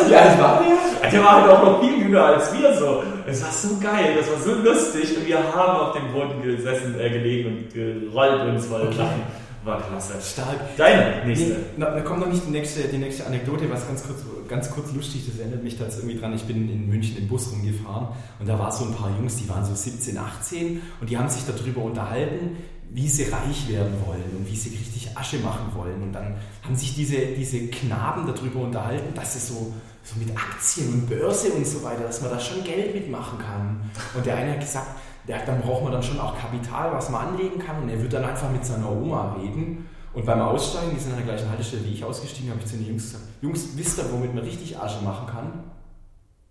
Wie 0.07 0.15
alt 0.15 0.39
war 0.39 0.61
der? 0.63 1.09
Der 1.09 1.23
war 1.23 1.41
halt 1.41 1.51
auch 1.51 1.63
noch 1.63 1.81
viel 1.81 2.03
jünger 2.03 2.23
als 2.23 2.53
wir 2.53 2.71
so. 2.73 3.03
Es 3.25 3.43
war 3.43 3.51
so 3.51 3.79
geil, 3.79 4.15
das 4.17 4.29
war 4.31 4.39
so 4.39 4.61
lustig 4.61 5.17
und 5.17 5.25
wir 5.25 5.37
haben 5.37 5.79
auf 5.79 5.93
dem 5.93 6.11
Boden 6.13 6.41
gesessen, 6.41 6.99
äh, 6.99 7.09
gelegen 7.09 7.49
und 7.49 7.73
gerollt 7.73 8.41
uns 8.41 8.67
voll 8.67 8.81
okay. 8.81 8.97
lachen. 8.97 9.23
War 9.63 9.81
klasse. 9.81 10.13
Stark. 10.21 10.77
Deine 10.77 11.25
nächste. 11.25 11.47
Nee, 11.47 11.57
da 11.77 11.99
kommt 12.01 12.21
noch 12.21 12.31
nicht 12.31 12.45
die 12.45 12.51
nächste, 12.51 12.87
die 12.87 12.97
nächste 12.97 13.25
Anekdote, 13.25 13.69
was 13.69 13.85
ganz 13.87 14.03
kurz, 14.03 14.19
ganz 14.47 14.71
kurz 14.71 14.93
lustig, 14.93 15.25
das 15.27 15.39
erinnert 15.39 15.63
mich 15.63 15.77
da 15.77 15.85
irgendwie 15.85 16.17
dran. 16.17 16.33
Ich 16.33 16.43
bin 16.43 16.69
in 16.69 16.87
München 16.87 17.17
im 17.17 17.27
Bus 17.27 17.51
rumgefahren 17.51 18.07
und 18.39 18.47
da 18.47 18.57
war 18.57 18.71
so 18.71 18.85
ein 18.85 18.93
paar 18.93 19.11
Jungs, 19.17 19.35
die 19.35 19.49
waren 19.49 19.65
so 19.65 19.75
17, 19.75 20.17
18 20.17 20.81
und 21.01 21.09
die 21.09 21.17
haben 21.17 21.29
sich 21.29 21.43
darüber 21.45 21.83
unterhalten, 21.83 22.57
wie 22.91 23.07
sie 23.07 23.23
reich 23.23 23.69
werden 23.69 23.93
wollen 24.05 24.23
und 24.37 24.49
wie 24.49 24.55
sie 24.55 24.69
richtig 24.69 25.15
Asche 25.15 25.37
machen 25.39 25.71
wollen. 25.75 26.01
Und 26.01 26.13
dann 26.13 26.35
haben 26.63 26.75
sich 26.75 26.95
diese, 26.95 27.17
diese 27.17 27.67
Knaben 27.67 28.25
darüber 28.25 28.61
unterhalten, 28.61 29.13
dass 29.13 29.33
sie 29.33 29.39
so, 29.39 29.73
so 30.03 30.15
mit 30.17 30.35
Aktien 30.35 30.87
und 30.93 31.09
Börse 31.09 31.49
und 31.51 31.67
so 31.67 31.83
weiter, 31.83 32.03
dass 32.03 32.21
man 32.21 32.31
da 32.31 32.39
schon 32.39 32.63
Geld 32.63 32.95
mitmachen 32.95 33.37
kann. 33.39 33.81
Und 34.15 34.25
der 34.25 34.37
eine 34.37 34.53
hat 34.53 34.61
gesagt, 34.61 34.87
ja, 35.27 35.37
dann 35.45 35.61
braucht 35.61 35.83
man 35.83 35.91
dann 35.91 36.03
schon 36.03 36.19
auch 36.19 36.37
Kapital, 36.37 36.91
was 36.91 37.09
man 37.09 37.29
anlegen 37.29 37.59
kann. 37.59 37.83
Und 37.83 37.89
er 37.89 38.01
wird 38.01 38.13
dann 38.13 38.23
einfach 38.23 38.51
mit 38.51 38.65
seiner 38.65 38.91
Oma 38.91 39.35
reden. 39.39 39.87
Und 40.13 40.25
beim 40.25 40.41
Aussteigen, 40.41 40.91
die 40.93 40.99
sind 40.99 41.11
an 41.11 41.17
der 41.17 41.27
gleichen 41.27 41.49
Haltestelle 41.49 41.85
wie 41.85 41.93
ich 41.93 42.03
ausgestiegen, 42.03 42.49
habe 42.49 42.59
ich 42.61 42.65
zu 42.65 42.77
den 42.77 42.87
Jungs 42.87 43.03
gesagt, 43.03 43.23
Jungs, 43.41 43.69
wisst 43.75 43.99
ihr, 43.99 44.11
womit 44.11 44.33
man 44.33 44.43
richtig 44.43 44.77
Asche 44.77 45.03
machen 45.03 45.27
kann? 45.27 45.63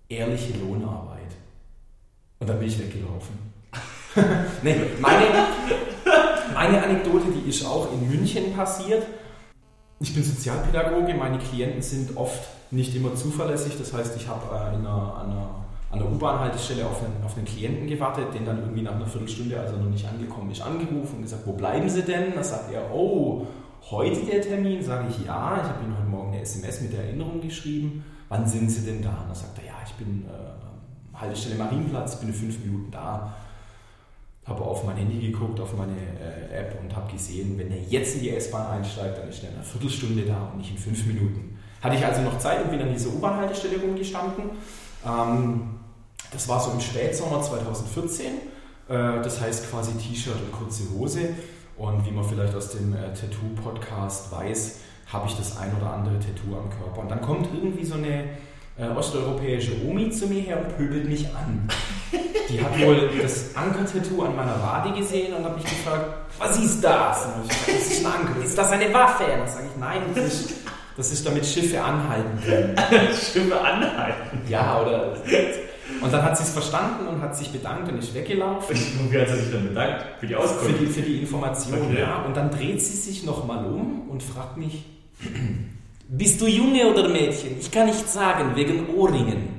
Ehrliche 0.09 0.57
Lohnarbeit. 0.59 1.35
Und 2.39 2.49
dann 2.49 2.59
bin 2.59 2.69
ich 2.69 2.79
weggelaufen. 2.79 3.37
nee, 4.63 4.77
meine, 5.01 5.25
meine 6.55 6.83
Anekdote, 6.83 7.27
die 7.33 7.49
ist 7.49 7.65
auch 7.67 7.93
in 7.93 8.09
München 8.09 8.55
passiert. 8.55 9.05
Ich 10.01 10.15
bin 10.15 10.23
Sozialpädagoge, 10.23 11.15
meine 11.15 11.39
Klienten 11.39 11.83
sind 11.83 12.17
oft 12.17 12.41
nicht 12.71 12.95
immer 12.95 13.15
zuverlässig. 13.17 13.77
Das 13.77 13.93
heißt, 13.93 14.17
ich 14.17 14.29
habe 14.29 14.55
äh, 14.55 14.75
in 14.77 14.87
einer, 14.87 15.25
einer 15.25 15.51
an 15.91 15.99
der 15.99 16.11
U-Bahn-Haltestelle 16.11 16.85
auf 16.87 17.03
einen, 17.03 17.25
auf 17.25 17.37
einen 17.37 17.47
Klienten 17.47 17.87
gewartet, 17.87 18.35
den 18.35 18.45
dann 18.45 18.59
irgendwie 18.59 18.83
nach 18.83 18.95
einer 18.95 19.07
Viertelstunde, 19.07 19.59
als 19.59 19.73
er 19.73 19.79
noch 19.79 19.89
nicht 19.89 20.07
angekommen 20.07 20.51
ist, 20.51 20.61
angerufen 20.61 21.17
und 21.17 21.23
gesagt, 21.23 21.47
wo 21.47 21.53
bleiben 21.53 21.89
Sie 21.89 22.03
denn? 22.03 22.35
Da 22.35 22.45
sagt 22.45 22.73
er, 22.73 22.95
oh, 22.95 23.47
heute 23.91 24.21
der 24.27 24.43
Termin? 24.43 24.83
Sage 24.83 25.07
ich, 25.09 25.25
ja, 25.25 25.57
ich 25.57 25.69
habe 25.69 25.85
Ihnen 25.85 25.97
heute 25.97 26.09
Morgen 26.09 26.33
eine 26.33 26.43
SMS 26.43 26.83
mit 26.83 26.93
der 26.93 27.05
Erinnerung 27.05 27.41
geschrieben. 27.41 28.05
Wann 28.29 28.47
sind 28.47 28.71
Sie 28.71 28.85
denn 28.85 29.03
da? 29.03 29.23
Und 29.23 29.31
da 29.31 29.35
sagt 29.35 29.59
er, 29.59 29.65
ja, 29.65 29.75
ich 29.87 29.93
bin 29.95 30.27
äh, 30.27 31.19
Haltestelle 31.19 31.57
Marienplatz, 31.57 32.21
bin 32.21 32.29
in 32.29 32.35
fünf 32.35 32.59
Minuten 32.59 32.91
da. 32.91 33.33
Habe 34.45 34.63
auf 34.63 34.85
mein 34.85 34.97
Handy 34.97 35.31
geguckt, 35.31 35.59
auf 35.61 35.75
meine 35.77 35.93
äh, 35.93 36.61
App 36.61 36.79
und 36.83 36.95
habe 36.95 37.11
gesehen, 37.13 37.59
wenn 37.59 37.71
er 37.71 37.81
jetzt 37.89 38.17
in 38.17 38.23
die 38.23 38.31
S-Bahn 38.31 38.79
einsteigt, 38.79 39.19
dann 39.19 39.29
ist 39.29 39.43
er 39.43 39.51
in 39.51 39.57
einer 39.57 39.65
Viertelstunde 39.65 40.23
da 40.23 40.51
und 40.53 40.59
nicht 40.59 40.71
in 40.71 40.79
fünf 40.79 41.07
Minuten. 41.07 41.59
Hatte 41.83 41.97
ich 41.97 42.05
also 42.05 42.23
noch 42.23 42.39
Zeit 42.39 42.63
und 42.65 42.71
bin 42.71 42.81
an 42.81 42.93
dieser 42.93 43.09
U-Bahn-Haltestelle 43.11 43.81
rumgestanden. 43.81 44.45
Ähm, 45.07 45.81
das 46.33 46.49
war 46.49 46.61
so 46.61 46.71
im 46.73 46.81
Spätsommer 46.81 47.43
2014. 47.43 48.27
Äh, 48.89 49.23
das 49.23 49.41
heißt 49.41 49.71
quasi 49.71 49.93
T-Shirt 49.93 50.35
und 50.35 50.53
kurze 50.53 50.85
Hose. 50.97 51.31
Und 51.77 52.05
wie 52.07 52.11
man 52.11 52.25
vielleicht 52.25 52.55
aus 52.55 52.71
dem 52.71 52.95
äh, 52.95 53.13
Tattoo-Podcast 53.15 54.33
weiß, 54.33 54.81
habe 55.13 55.29
ich 55.29 55.37
das 55.37 55.57
ein 55.59 55.75
oder 55.81 55.93
andere 55.93 56.19
Tattoo 56.19 56.57
am 56.57 56.71
Körper. 56.71 57.01
Und 57.01 57.11
dann 57.11 57.21
kommt 57.21 57.49
irgendwie 57.55 57.85
so 57.85 57.95
eine 57.95 58.25
äh, 58.79 58.89
osteuropäische 58.97 59.73
Omi 59.87 60.11
zu 60.11 60.27
mir 60.27 60.41
her 60.41 60.59
und 60.59 60.77
pöbelt 60.77 61.09
mich 61.09 61.27
an. 61.29 61.69
Die 62.49 62.63
hat 62.63 62.79
wohl 62.81 63.11
das 63.21 63.55
Anker-Tattoo 63.55 64.23
an 64.23 64.35
meiner 64.35 64.63
Wade 64.63 64.99
gesehen 64.99 65.35
und 65.35 65.45
hat 65.45 65.57
mich 65.57 65.65
gefragt, 65.65 66.07
was 66.39 66.59
ist 66.59 66.83
das? 66.83 67.27
Und 67.27 67.45
ich 67.45 67.49
gesagt, 67.49 67.69
das 67.69 67.91
ist 67.91 68.07
ein 68.07 68.13
Anker. 68.13 68.45
Ist 68.45 68.59
das 68.59 68.71
eine 68.71 68.95
Waffe? 68.95 69.25
Und 69.25 69.39
dann 69.41 69.49
sage 69.49 69.67
ich, 69.73 69.81
nein, 69.81 70.03
das 70.15 70.25
ist, 70.25 70.55
das 70.99 71.13
ist 71.13 71.25
damit 71.25 71.47
Schiffe 71.47 71.83
anhalten 71.83 72.39
können. 72.45 72.77
Schiffe 73.15 73.59
anhalten? 73.59 74.41
Ja, 74.49 74.83
oder... 74.83 75.15
Und 76.03 76.13
dann 76.13 76.23
hat 76.23 76.37
sie 76.37 76.43
es 76.43 76.51
verstanden 76.51 77.07
und 77.09 77.23
hat 77.23 77.35
sich 77.37 77.51
bedankt 77.51 77.91
und 77.91 77.99
ist 77.99 78.15
weggelaufen. 78.15 78.77
Und 79.01 79.13
wie 79.13 79.19
hat 79.19 79.29
sie 79.29 79.37
sich 79.37 79.53
dann 79.53 79.69
bedankt? 79.69 80.05
Für 80.21 80.27
die 80.27 80.37
Auskunft? 80.37 80.77
Für 80.77 80.85
die, 80.85 80.87
für 80.87 81.01
die 81.03 81.21
Information, 81.21 81.79
Okay. 81.83 82.01
ja. 82.01 82.23
Und 82.27 82.37
dann 82.37 82.51
dreht 82.51 82.83
sie 82.83 82.97
sich 82.97 83.25
nochmal 83.25 83.65
um 83.65 84.09
und 84.11 84.23
fragt 84.23 84.59
mich, 84.59 84.85
bist 86.09 86.41
du 86.41 86.47
Junge 86.47 86.87
oder 86.89 87.09
Mädchen? 87.09 87.59
Ich 87.59 87.71
kann 87.71 87.87
nicht 87.87 88.09
sagen, 88.09 88.55
wegen 88.55 88.95
Ohrringen. 88.97 89.58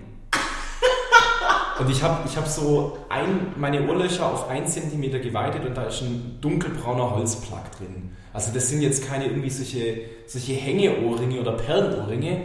Und 1.80 1.90
ich 1.90 2.04
habe 2.04 2.28
ich 2.28 2.36
hab 2.36 2.46
so 2.46 2.98
ein, 3.08 3.54
meine 3.56 3.88
Ohrlöcher 3.88 4.26
auf 4.26 4.50
1 4.50 4.74
cm 4.74 5.22
geweitet 5.22 5.66
und 5.66 5.78
da 5.78 5.84
ist 5.84 6.02
ein 6.02 6.38
dunkelbrauner 6.42 7.16
Holzplug 7.16 7.72
drin. 7.78 8.12
Also 8.34 8.52
das 8.54 8.70
sind 8.70 8.82
jetzt 8.82 9.08
keine 9.08 9.28
irgendwie 9.28 9.50
solche, 9.50 10.02
solche 10.28 10.54
Hängeohrringe 10.54 11.40
oder 11.40 11.54
Perlenohrringe. 11.54 12.42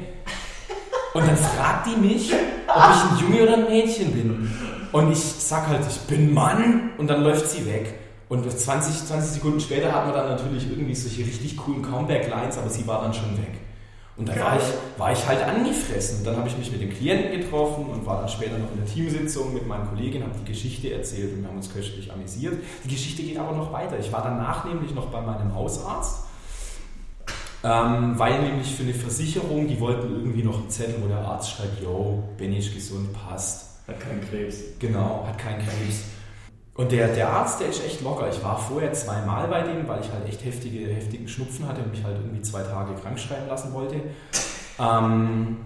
Und 1.14 1.26
dann 1.26 1.36
fragt 1.36 1.88
die 1.88 1.96
mich, 1.96 2.32
ob 2.32 2.76
ich 2.76 3.10
ein 3.10 3.18
Junge 3.20 3.42
oder 3.42 3.54
ein 3.54 3.64
Mädchen 3.64 4.12
bin. 4.12 4.50
Und 4.92 5.10
ich 5.10 5.18
sag 5.18 5.66
halt, 5.66 5.82
ich 5.88 5.98
bin 6.02 6.32
Mann 6.32 6.90
und 6.98 7.08
dann 7.08 7.22
läuft 7.24 7.50
sie 7.50 7.66
weg. 7.66 7.94
Und 8.28 8.50
20, 8.50 9.06
20 9.06 9.32
Sekunden 9.32 9.60
später 9.60 9.92
hatten 9.92 10.10
wir 10.10 10.14
dann 10.14 10.28
natürlich 10.28 10.70
irgendwie 10.70 10.94
solche 10.94 11.22
richtig 11.22 11.56
coolen 11.56 11.82
Comeback-Lines, 11.82 12.56
aber 12.58 12.70
sie 12.70 12.86
war 12.86 13.02
dann 13.02 13.12
schon 13.12 13.36
weg. 13.36 13.63
Und 14.16 14.28
dann 14.28 14.38
war 14.38 14.56
ich, 14.56 14.64
war 14.98 15.12
ich 15.12 15.26
halt 15.26 15.42
angefressen. 15.42 16.18
Und 16.18 16.26
dann 16.26 16.36
habe 16.36 16.48
ich 16.48 16.56
mich 16.56 16.70
mit 16.70 16.80
dem 16.80 16.90
Klienten 16.90 17.40
getroffen 17.40 17.86
und 17.86 18.06
war 18.06 18.20
dann 18.20 18.28
später 18.28 18.58
noch 18.58 18.70
in 18.70 18.76
der 18.76 18.86
Teamsitzung 18.86 19.52
mit 19.52 19.66
meinen 19.66 19.88
Kollegen, 19.88 20.22
habe 20.22 20.34
die 20.40 20.52
Geschichte 20.52 20.92
erzählt 20.92 21.32
und 21.32 21.42
wir 21.42 21.48
haben 21.48 21.56
uns 21.56 21.72
köstlich 21.72 22.12
amüsiert. 22.12 22.54
Die 22.84 22.88
Geschichte 22.88 23.22
geht 23.22 23.38
aber 23.38 23.56
noch 23.56 23.72
weiter. 23.72 23.98
Ich 23.98 24.12
war 24.12 24.22
danach 24.22 24.64
nämlich 24.64 24.94
noch 24.94 25.06
bei 25.06 25.20
meinem 25.20 25.52
Hausarzt, 25.52 26.20
ähm, 27.64 28.16
weil 28.16 28.40
nämlich 28.42 28.72
für 28.72 28.84
eine 28.84 28.94
Versicherung, 28.94 29.66
die 29.66 29.80
wollten 29.80 30.14
irgendwie 30.14 30.44
noch 30.44 30.60
einen 30.60 30.70
Zettel, 30.70 30.96
wo 31.02 31.08
der 31.08 31.18
Arzt 31.18 31.50
schreibt, 31.50 31.82
yo, 31.82 32.22
bin 32.36 32.52
ich 32.52 32.72
gesund, 32.72 33.12
passt. 33.12 33.80
Hat 33.88 33.98
keinen 33.98 34.20
Krebs. 34.28 34.58
Genau, 34.78 35.24
hat 35.26 35.38
keinen 35.38 35.58
Krebs. 35.58 36.04
Und 36.76 36.90
der, 36.90 37.08
der 37.08 37.28
Arzt, 37.28 37.60
der 37.60 37.68
ist 37.68 37.84
echt 37.84 38.02
locker. 38.02 38.28
Ich 38.28 38.42
war 38.42 38.58
vorher 38.58 38.92
zweimal 38.92 39.46
bei 39.46 39.62
dem, 39.62 39.86
weil 39.86 40.00
ich 40.00 40.10
halt 40.10 40.28
echt 40.28 40.44
heftige, 40.44 40.92
heftigen 40.92 41.28
Schnupfen 41.28 41.68
hatte 41.68 41.82
und 41.82 41.92
mich 41.92 42.02
halt 42.02 42.16
irgendwie 42.16 42.42
zwei 42.42 42.62
Tage 42.62 42.94
krank 43.00 43.18
schreiben 43.18 43.46
lassen 43.48 43.72
wollte. 43.72 43.96
Ähm, 44.80 45.56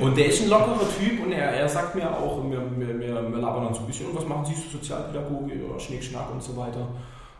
und 0.00 0.16
der 0.16 0.26
ist 0.26 0.42
ein 0.42 0.48
lockerer 0.48 0.86
Typ 1.00 1.24
und 1.24 1.32
er, 1.32 1.50
er 1.50 1.68
sagt 1.68 1.96
mir 1.96 2.08
auch, 2.08 2.44
wir, 2.48 2.60
wir, 2.76 3.00
wir, 3.00 3.32
wir 3.32 3.38
labern 3.38 3.64
dann 3.64 3.74
so 3.74 3.80
ein 3.80 3.86
bisschen, 3.86 4.06
und 4.06 4.16
was 4.16 4.26
machen 4.26 4.44
Sie 4.44 4.54
so 4.54 4.78
Sozialpädagoge 4.78 5.64
oder 5.68 5.80
Schnick, 5.80 6.04
Schnack 6.04 6.30
und 6.30 6.42
so 6.42 6.56
weiter. 6.56 6.86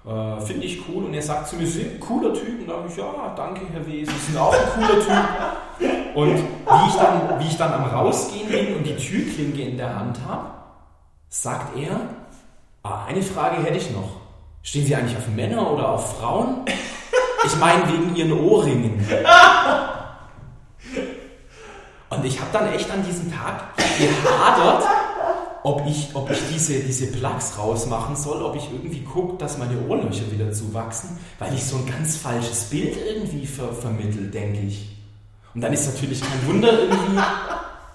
Äh, 0.04 0.40
Finde 0.40 0.66
ich 0.66 0.82
cool. 0.88 1.04
Und 1.04 1.14
er 1.14 1.22
sagt 1.22 1.46
zu 1.46 1.56
mir, 1.56 1.66
Sie 1.66 1.82
sind 1.82 1.94
ein 1.94 2.00
cooler 2.00 2.34
Typ. 2.34 2.60
Und 2.60 2.68
da 2.68 2.72
habe 2.72 2.88
ich, 2.88 2.96
ja, 2.96 3.34
danke, 3.36 3.60
Herr 3.72 3.86
W., 3.86 4.04
Sie 4.04 4.18
sind 4.18 4.36
auch 4.36 4.52
ein 4.52 4.68
cooler 4.74 5.00
Typ. 5.00 6.16
Und 6.16 6.36
wie 6.36 6.88
ich 6.88 6.94
dann, 6.96 7.38
wie 7.38 7.46
ich 7.46 7.56
dann 7.56 7.72
am 7.72 7.84
Rausgehen 7.84 8.48
bin 8.48 8.76
und 8.76 8.84
die 8.84 8.96
Türklinke 8.96 9.62
in 9.62 9.76
der 9.76 9.96
Hand 9.96 10.18
habe, 10.26 10.48
sagt 11.28 11.78
er, 11.78 12.00
ah, 12.82 13.04
eine 13.06 13.22
Frage 13.22 13.62
hätte 13.62 13.78
ich 13.78 13.90
noch. 13.90 14.20
Stehen 14.62 14.86
Sie 14.86 14.94
eigentlich 14.94 15.16
auf 15.16 15.28
Männer 15.28 15.70
oder 15.72 15.90
auf 15.90 16.18
Frauen? 16.18 16.64
Ich 17.42 17.56
meine 17.56 17.88
wegen 17.88 18.14
Ihren 18.14 18.32
Ohrringen. 18.32 19.02
Und 22.10 22.24
ich 22.24 22.38
habe 22.38 22.50
dann 22.52 22.72
echt 22.74 22.90
an 22.90 23.02
diesem 23.02 23.32
Tag 23.32 23.74
gehadert, 23.76 24.84
ob 25.62 25.86
ich, 25.86 26.10
ob 26.14 26.30
ich 26.30 26.38
diese, 26.52 26.80
diese 26.80 27.06
Plugs 27.06 27.56
rausmachen 27.56 28.16
soll, 28.16 28.42
ob 28.42 28.56
ich 28.56 28.70
irgendwie 28.70 29.02
gucke, 29.04 29.38
dass 29.38 29.58
meine 29.58 29.80
Ohrlöcher 29.88 30.30
wieder 30.30 30.52
zuwachsen, 30.52 31.18
weil 31.38 31.54
ich 31.54 31.64
so 31.64 31.76
ein 31.76 31.86
ganz 31.86 32.16
falsches 32.16 32.64
Bild 32.64 32.96
irgendwie 32.96 33.46
ver 33.46 33.72
vermittel, 33.72 34.30
denke 34.30 34.60
ich. 34.60 34.88
Und 35.54 35.60
dann 35.62 35.72
ist 35.72 35.92
natürlich 35.92 36.20
kein 36.20 36.46
Wunder 36.46 36.72
irgendwie, 36.72 37.20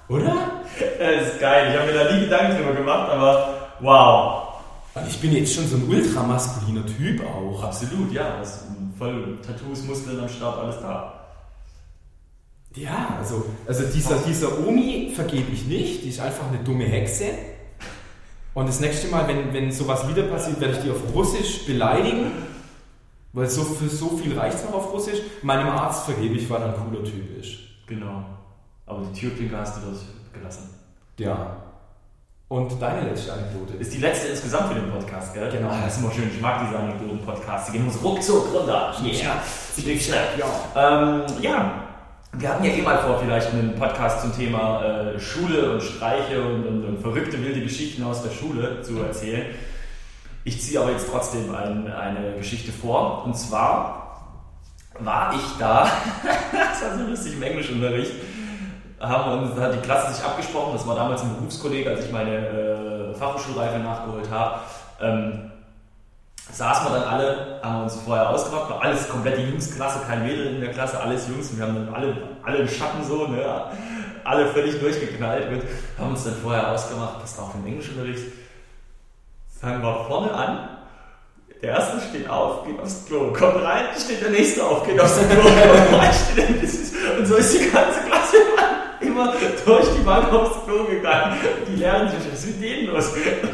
oder? 0.09 0.35
Das 0.99 1.27
ist 1.27 1.39
geil. 1.39 1.71
Ich 1.71 1.79
habe 1.79 1.89
mir 1.89 2.03
da 2.03 2.11
nie 2.11 2.25
Gedanken 2.25 2.57
drüber 2.57 2.73
gemacht, 2.73 3.09
aber 3.09 3.69
wow. 3.79 4.44
Und 4.95 5.07
ich 5.09 5.19
bin 5.19 5.33
jetzt 5.33 5.53
schon 5.53 5.67
so 5.67 5.75
ein 5.75 5.89
ultramaskuliner 5.89 6.85
Typ 6.85 7.21
auch. 7.25 7.63
Absolut, 7.63 8.13
ja. 8.13 8.41
Ist 8.41 8.59
voll 8.97 9.37
Tattoos, 9.45 9.83
Muskeln 9.83 10.19
am 10.19 10.29
Start, 10.29 10.57
alles 10.57 10.79
da. 10.79 11.25
Ja, 12.75 13.15
also, 13.19 13.45
also 13.67 13.83
dieser, 13.93 14.17
dieser 14.19 14.65
Omi 14.65 15.11
vergebe 15.13 15.51
ich 15.51 15.65
nicht, 15.65 16.03
die 16.03 16.09
ist 16.09 16.19
einfach 16.19 16.47
eine 16.47 16.59
dumme 16.63 16.85
Hexe. 16.85 17.25
Und 18.53 18.67
das 18.67 18.79
nächste 18.79 19.09
Mal, 19.09 19.27
wenn, 19.27 19.53
wenn 19.53 19.71
sowas 19.71 20.07
wieder 20.07 20.23
passiert, 20.23 20.61
werde 20.61 20.75
ich 20.75 20.83
die 20.83 20.89
auf 20.89 21.01
Russisch 21.13 21.65
beleidigen, 21.65 22.31
weil 23.33 23.49
so, 23.49 23.63
für 23.63 23.89
so 23.89 24.17
viel 24.17 24.37
reicht 24.37 24.57
es 24.57 24.63
noch 24.63 24.75
auf 24.75 24.93
Russisch. 24.93 25.19
Meinem 25.41 25.67
Arzt 25.67 26.05
vergebe 26.05 26.35
ich, 26.35 26.49
weil 26.49 26.61
er 26.61 26.73
ein 26.73 26.85
cooler 26.85 27.03
Typ 27.03 27.37
ist. 27.37 27.57
Genau. 27.85 28.23
Aber 28.85 29.05
die 29.05 29.19
Türklinke 29.19 29.57
hast 29.57 29.77
du 29.77 29.81
durchgelassen. 29.87 30.69
Ja. 31.17 31.64
Und 32.47 32.79
deine 32.79 33.09
letzte 33.09 33.33
Anekdote? 33.33 33.73
Ist 33.79 33.91
die 33.91 33.97
letzte 33.97 34.27
insgesamt 34.27 34.67
für 34.67 34.79
den 34.79 34.91
Podcast, 34.91 35.33
gell? 35.33 35.49
Genau. 35.51 35.69
Ah, 35.69 35.81
das 35.83 35.95
ist 35.95 36.03
immer 36.03 36.11
schön. 36.11 36.29
Ich 36.31 36.39
mag 36.39 36.61
diese 36.63 36.77
Anekdoten-Podcasts. 36.77 37.71
Die 37.71 37.77
gehen 37.77 37.87
uns 37.87 38.01
ruckzuck 38.03 38.53
runter. 38.53 38.93
Yeah. 39.03 39.41
Schnick, 39.79 39.99
schnack. 39.99 40.27
Ja. 40.37 40.45
Ähm, 40.75 41.23
ja, 41.41 41.85
wir 42.33 42.49
hatten 42.49 42.63
ja 42.63 42.71
eh 42.71 42.81
mal 42.83 42.99
vor, 42.99 43.19
vielleicht 43.19 43.51
einen 43.51 43.73
Podcast 43.75 44.21
zum 44.21 44.35
Thema 44.35 44.83
äh, 44.83 45.19
Schule 45.19 45.71
und 45.71 45.81
Streiche 45.81 46.45
und, 46.45 46.67
und, 46.67 46.85
und 46.85 46.99
verrückte, 46.99 47.41
wilde 47.43 47.61
Geschichten 47.61 48.03
aus 48.03 48.21
der 48.21 48.31
Schule 48.31 48.81
zu 48.83 49.01
erzählen. 49.01 49.47
Ich 50.43 50.61
ziehe 50.61 50.79
aber 50.79 50.91
jetzt 50.91 51.07
trotzdem 51.09 51.53
ein, 51.55 51.91
eine 51.91 52.37
Geschichte 52.37 52.71
vor. 52.71 53.25
Und 53.25 53.35
zwar 53.35 54.35
war 54.99 55.33
ich 55.33 55.57
da, 55.57 55.83
das 56.51 56.83
war 56.83 56.97
so 56.97 57.09
lustig 57.09 57.33
im 57.33 57.41
Englischunterricht, 57.41 58.11
haben 58.99 59.43
uns, 59.43 59.59
hat 59.59 59.73
die 59.73 59.79
Klasse 59.79 60.13
sich 60.13 60.23
abgesprochen, 60.23 60.73
das 60.73 60.87
war 60.87 60.95
damals 60.95 61.21
ein 61.21 61.35
Berufskollege, 61.35 61.89
als 61.89 62.05
ich 62.05 62.11
meine 62.11 63.11
äh, 63.11 63.13
Fachhochschulreife 63.13 63.79
nachgeholt 63.79 64.29
habe. 64.29 64.59
Ähm, 65.01 65.51
saßen 66.51 66.87
wir 66.87 66.99
dann 66.99 67.07
alle, 67.07 67.59
haben 67.61 67.83
uns 67.83 67.95
vorher 67.95 68.29
ausgemacht, 68.29 68.69
war 68.69 68.81
alles 68.81 69.09
komplett 69.09 69.37
die 69.37 69.49
Jungsklasse, 69.49 69.99
kein 70.07 70.23
Mädel 70.23 70.55
in 70.55 70.61
der 70.61 70.71
Klasse, 70.71 70.99
alles 70.99 71.27
Jungs. 71.27 71.51
Und 71.51 71.57
wir 71.57 71.65
haben 71.65 71.75
dann 71.75 71.93
alle, 71.93 72.15
alle 72.43 72.57
im 72.57 72.67
Schatten 72.67 73.03
so, 73.03 73.27
ne, 73.27 73.43
alle 74.23 74.47
völlig 74.47 74.79
durchgeknallt 74.79 75.51
mit, 75.51 75.63
haben 75.99 76.11
uns 76.11 76.23
dann 76.23 76.35
vorher 76.35 76.71
ausgemacht, 76.71 77.19
passt 77.19 77.39
auf 77.39 77.53
im 77.55 77.65
Englischunterricht, 77.65 78.23
fangen 79.59 79.81
wir 79.81 80.05
vorne 80.07 80.33
an, 80.33 80.69
der 81.61 81.71
erste 81.71 81.99
steht 82.09 82.29
auf, 82.29 82.65
geht 82.65 82.79
aufs 82.79 83.05
Klo, 83.05 83.33
kommt 83.33 83.63
rein, 83.63 83.85
steht 83.97 84.21
der 84.21 84.29
nächste 84.29 84.63
auf, 84.63 84.85
geht 84.85 84.99
aufs 84.99 85.17
Klo, 85.17 85.41
kommt 85.41 86.01
rein, 86.01 86.11
steht 86.13 86.37
der 86.37 86.55
nächste, 86.55 87.17
und 87.17 87.25
so 87.25 87.35
ist 87.35 87.53
die 87.53 87.69
ganze 87.69 87.99
Klasse. 88.01 88.37
immer 88.37 88.74
durch 89.65 89.87
die 89.97 90.03
Bank 90.03 90.31
aufs 90.33 90.65
Klo 90.65 90.83
gegangen. 90.85 91.37
Die 91.67 91.79
lernen 91.79 92.09
sich, 92.09 92.19
was 92.31 92.43
ist 92.43 92.59
mit 92.59 92.63
denen 92.63 92.87
los? 92.93 93.11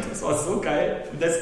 Das 0.09 0.21
war 0.21 0.37
so 0.37 0.59
geil. 0.59 1.03
Und 1.11 1.21
das, 1.21 1.33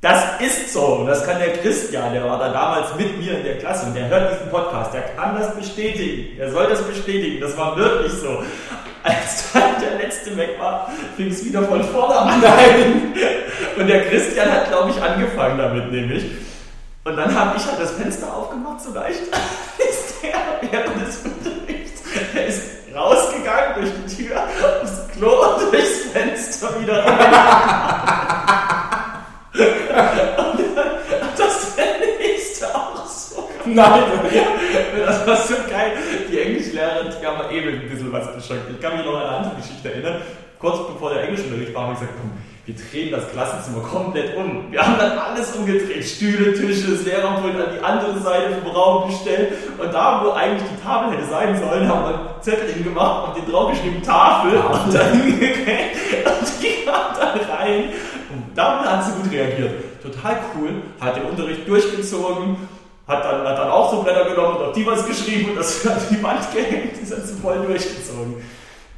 das 0.00 0.40
ist 0.40 0.72
so. 0.72 1.04
Das 1.06 1.24
kann 1.24 1.38
der 1.38 1.54
Christian, 1.54 2.12
der 2.12 2.24
war 2.24 2.38
da 2.38 2.52
damals 2.52 2.94
mit 2.96 3.18
mir 3.18 3.38
in 3.38 3.44
der 3.44 3.58
Klasse 3.58 3.86
und 3.86 3.94
der 3.94 4.08
hört 4.08 4.34
diesen 4.34 4.50
Podcast, 4.50 4.94
der 4.94 5.02
kann 5.16 5.38
das 5.38 5.54
bestätigen. 5.54 6.38
Er 6.38 6.50
soll 6.50 6.68
das 6.68 6.82
bestätigen. 6.82 7.40
Das 7.40 7.56
war 7.56 7.76
wirklich 7.76 8.12
so. 8.12 8.42
Als 9.02 9.52
dann 9.52 9.80
der 9.80 9.98
letzte 10.02 10.36
weg 10.36 10.56
war, 10.58 10.90
fing 11.16 11.28
es 11.28 11.44
wieder 11.44 11.62
von 11.62 11.82
vorne 11.84 12.16
an. 12.16 12.40
Nein. 12.40 13.14
Und 13.78 13.86
der 13.86 14.08
Christian 14.08 14.50
hat, 14.50 14.68
glaube 14.68 14.90
ich, 14.90 15.00
angefangen 15.00 15.58
damit, 15.58 15.92
nämlich. 15.92 16.24
Und 17.04 17.16
dann 17.16 17.32
habe 17.32 17.56
ich 17.56 17.64
halt 17.64 17.80
das 17.80 17.92
Fenster 17.92 18.34
aufgemacht, 18.34 18.80
so 18.80 18.92
leicht. 18.92 19.20
Ist 19.78 20.22
der 20.22 20.34
während 20.70 21.06
des 21.06 21.18
Unterrichts. 21.18 22.02
Er 22.34 22.46
ist 22.46 22.75
rausgegangen 23.46 23.74
durch 23.80 23.92
die 24.06 24.24
Tür, 24.24 24.42
aufs 24.82 25.08
Klo 25.12 25.30
und 25.30 25.72
durchs 25.72 26.06
Fenster 26.12 26.80
wieder 26.80 27.04
rein. 27.04 27.18
und 30.38 31.38
das 31.38 31.76
der 31.76 31.86
nächste 32.18 32.74
auch 32.74 33.06
so. 33.06 33.48
Nein! 33.64 34.02
Das 35.04 35.26
war 35.26 35.36
so 35.36 35.54
geil. 35.68 35.92
Die 36.30 36.40
Englischlehrerin, 36.40 37.12
die 37.20 37.26
haben 37.26 37.50
eben 37.50 37.80
ein 37.80 37.88
bisschen 37.88 38.12
was 38.12 38.34
geschockt. 38.34 38.70
Ich 38.70 38.80
kann 38.80 38.96
mich 38.96 39.06
noch 39.06 39.16
an 39.16 39.22
eine 39.22 39.36
andere 39.36 39.56
Geschichte 39.56 39.92
erinnern. 39.92 40.22
Kurz 40.58 40.86
bevor 40.86 41.14
der 41.14 41.24
Englischunterricht 41.24 41.74
war, 41.74 41.82
haben 41.82 41.90
wir 41.90 42.00
gesagt, 42.00 42.14
komm, 42.20 42.32
wir 42.66 42.74
drehen 42.74 43.12
das 43.12 43.30
Klassenzimmer 43.30 43.80
komplett 43.80 44.36
um. 44.36 44.72
Wir 44.72 44.84
haben 44.84 44.98
dann 44.98 45.16
alles 45.16 45.54
umgedreht. 45.54 46.04
Stühle, 46.04 46.52
Tische, 46.52 46.90
das 46.90 47.04
Lehrerpult 47.04 47.54
an 47.54 47.74
die 47.78 47.84
andere 47.84 48.18
Seite 48.18 48.56
vom 48.60 48.72
Raum 48.72 49.08
gestellt. 49.08 49.52
Und 49.78 49.94
da, 49.94 50.20
wo 50.24 50.32
eigentlich 50.32 50.68
die 50.68 50.82
Tafel 50.82 51.16
hätte 51.16 51.30
sein 51.30 51.56
sollen, 51.56 51.88
haben 51.88 52.02
wir 52.02 52.08
einen 52.08 52.42
Zettel 52.42 52.72
hingemacht 52.72 53.28
und 53.28 53.36
den 53.36 53.52
draufgeschrieben 53.52 54.02
Tafel. 54.02 54.58
Und 54.58 54.92
dann. 54.92 55.12
Und 55.12 56.62
die 56.62 56.84
kam 56.84 57.14
dann 57.16 57.38
rein. 57.56 57.84
Und 58.34 58.44
damit 58.56 58.90
hat 58.90 59.04
sie 59.04 59.12
gut 59.12 59.30
reagiert. 59.30 60.02
Total 60.02 60.36
cool. 60.56 60.70
Hat 61.00 61.16
den 61.16 61.22
Unterricht 61.22 61.68
durchgezogen. 61.68 62.56
hat 63.06 63.24
dann, 63.24 63.46
hat 63.46 63.58
dann 63.58 63.70
auch 63.70 63.92
so 63.92 64.02
Blätter 64.02 64.24
genommen 64.24 64.56
und 64.56 64.64
auf 64.64 64.72
die 64.72 64.84
was 64.84 65.06
geschrieben 65.06 65.50
und 65.50 65.56
das 65.56 65.86
an 65.86 65.98
die 66.10 66.20
Wand 66.20 66.40
gehängt. 66.52 66.94
Die 67.00 67.06
sind 67.06 67.24
so 67.28 67.36
voll 67.36 67.64
durchgezogen. 67.64 68.42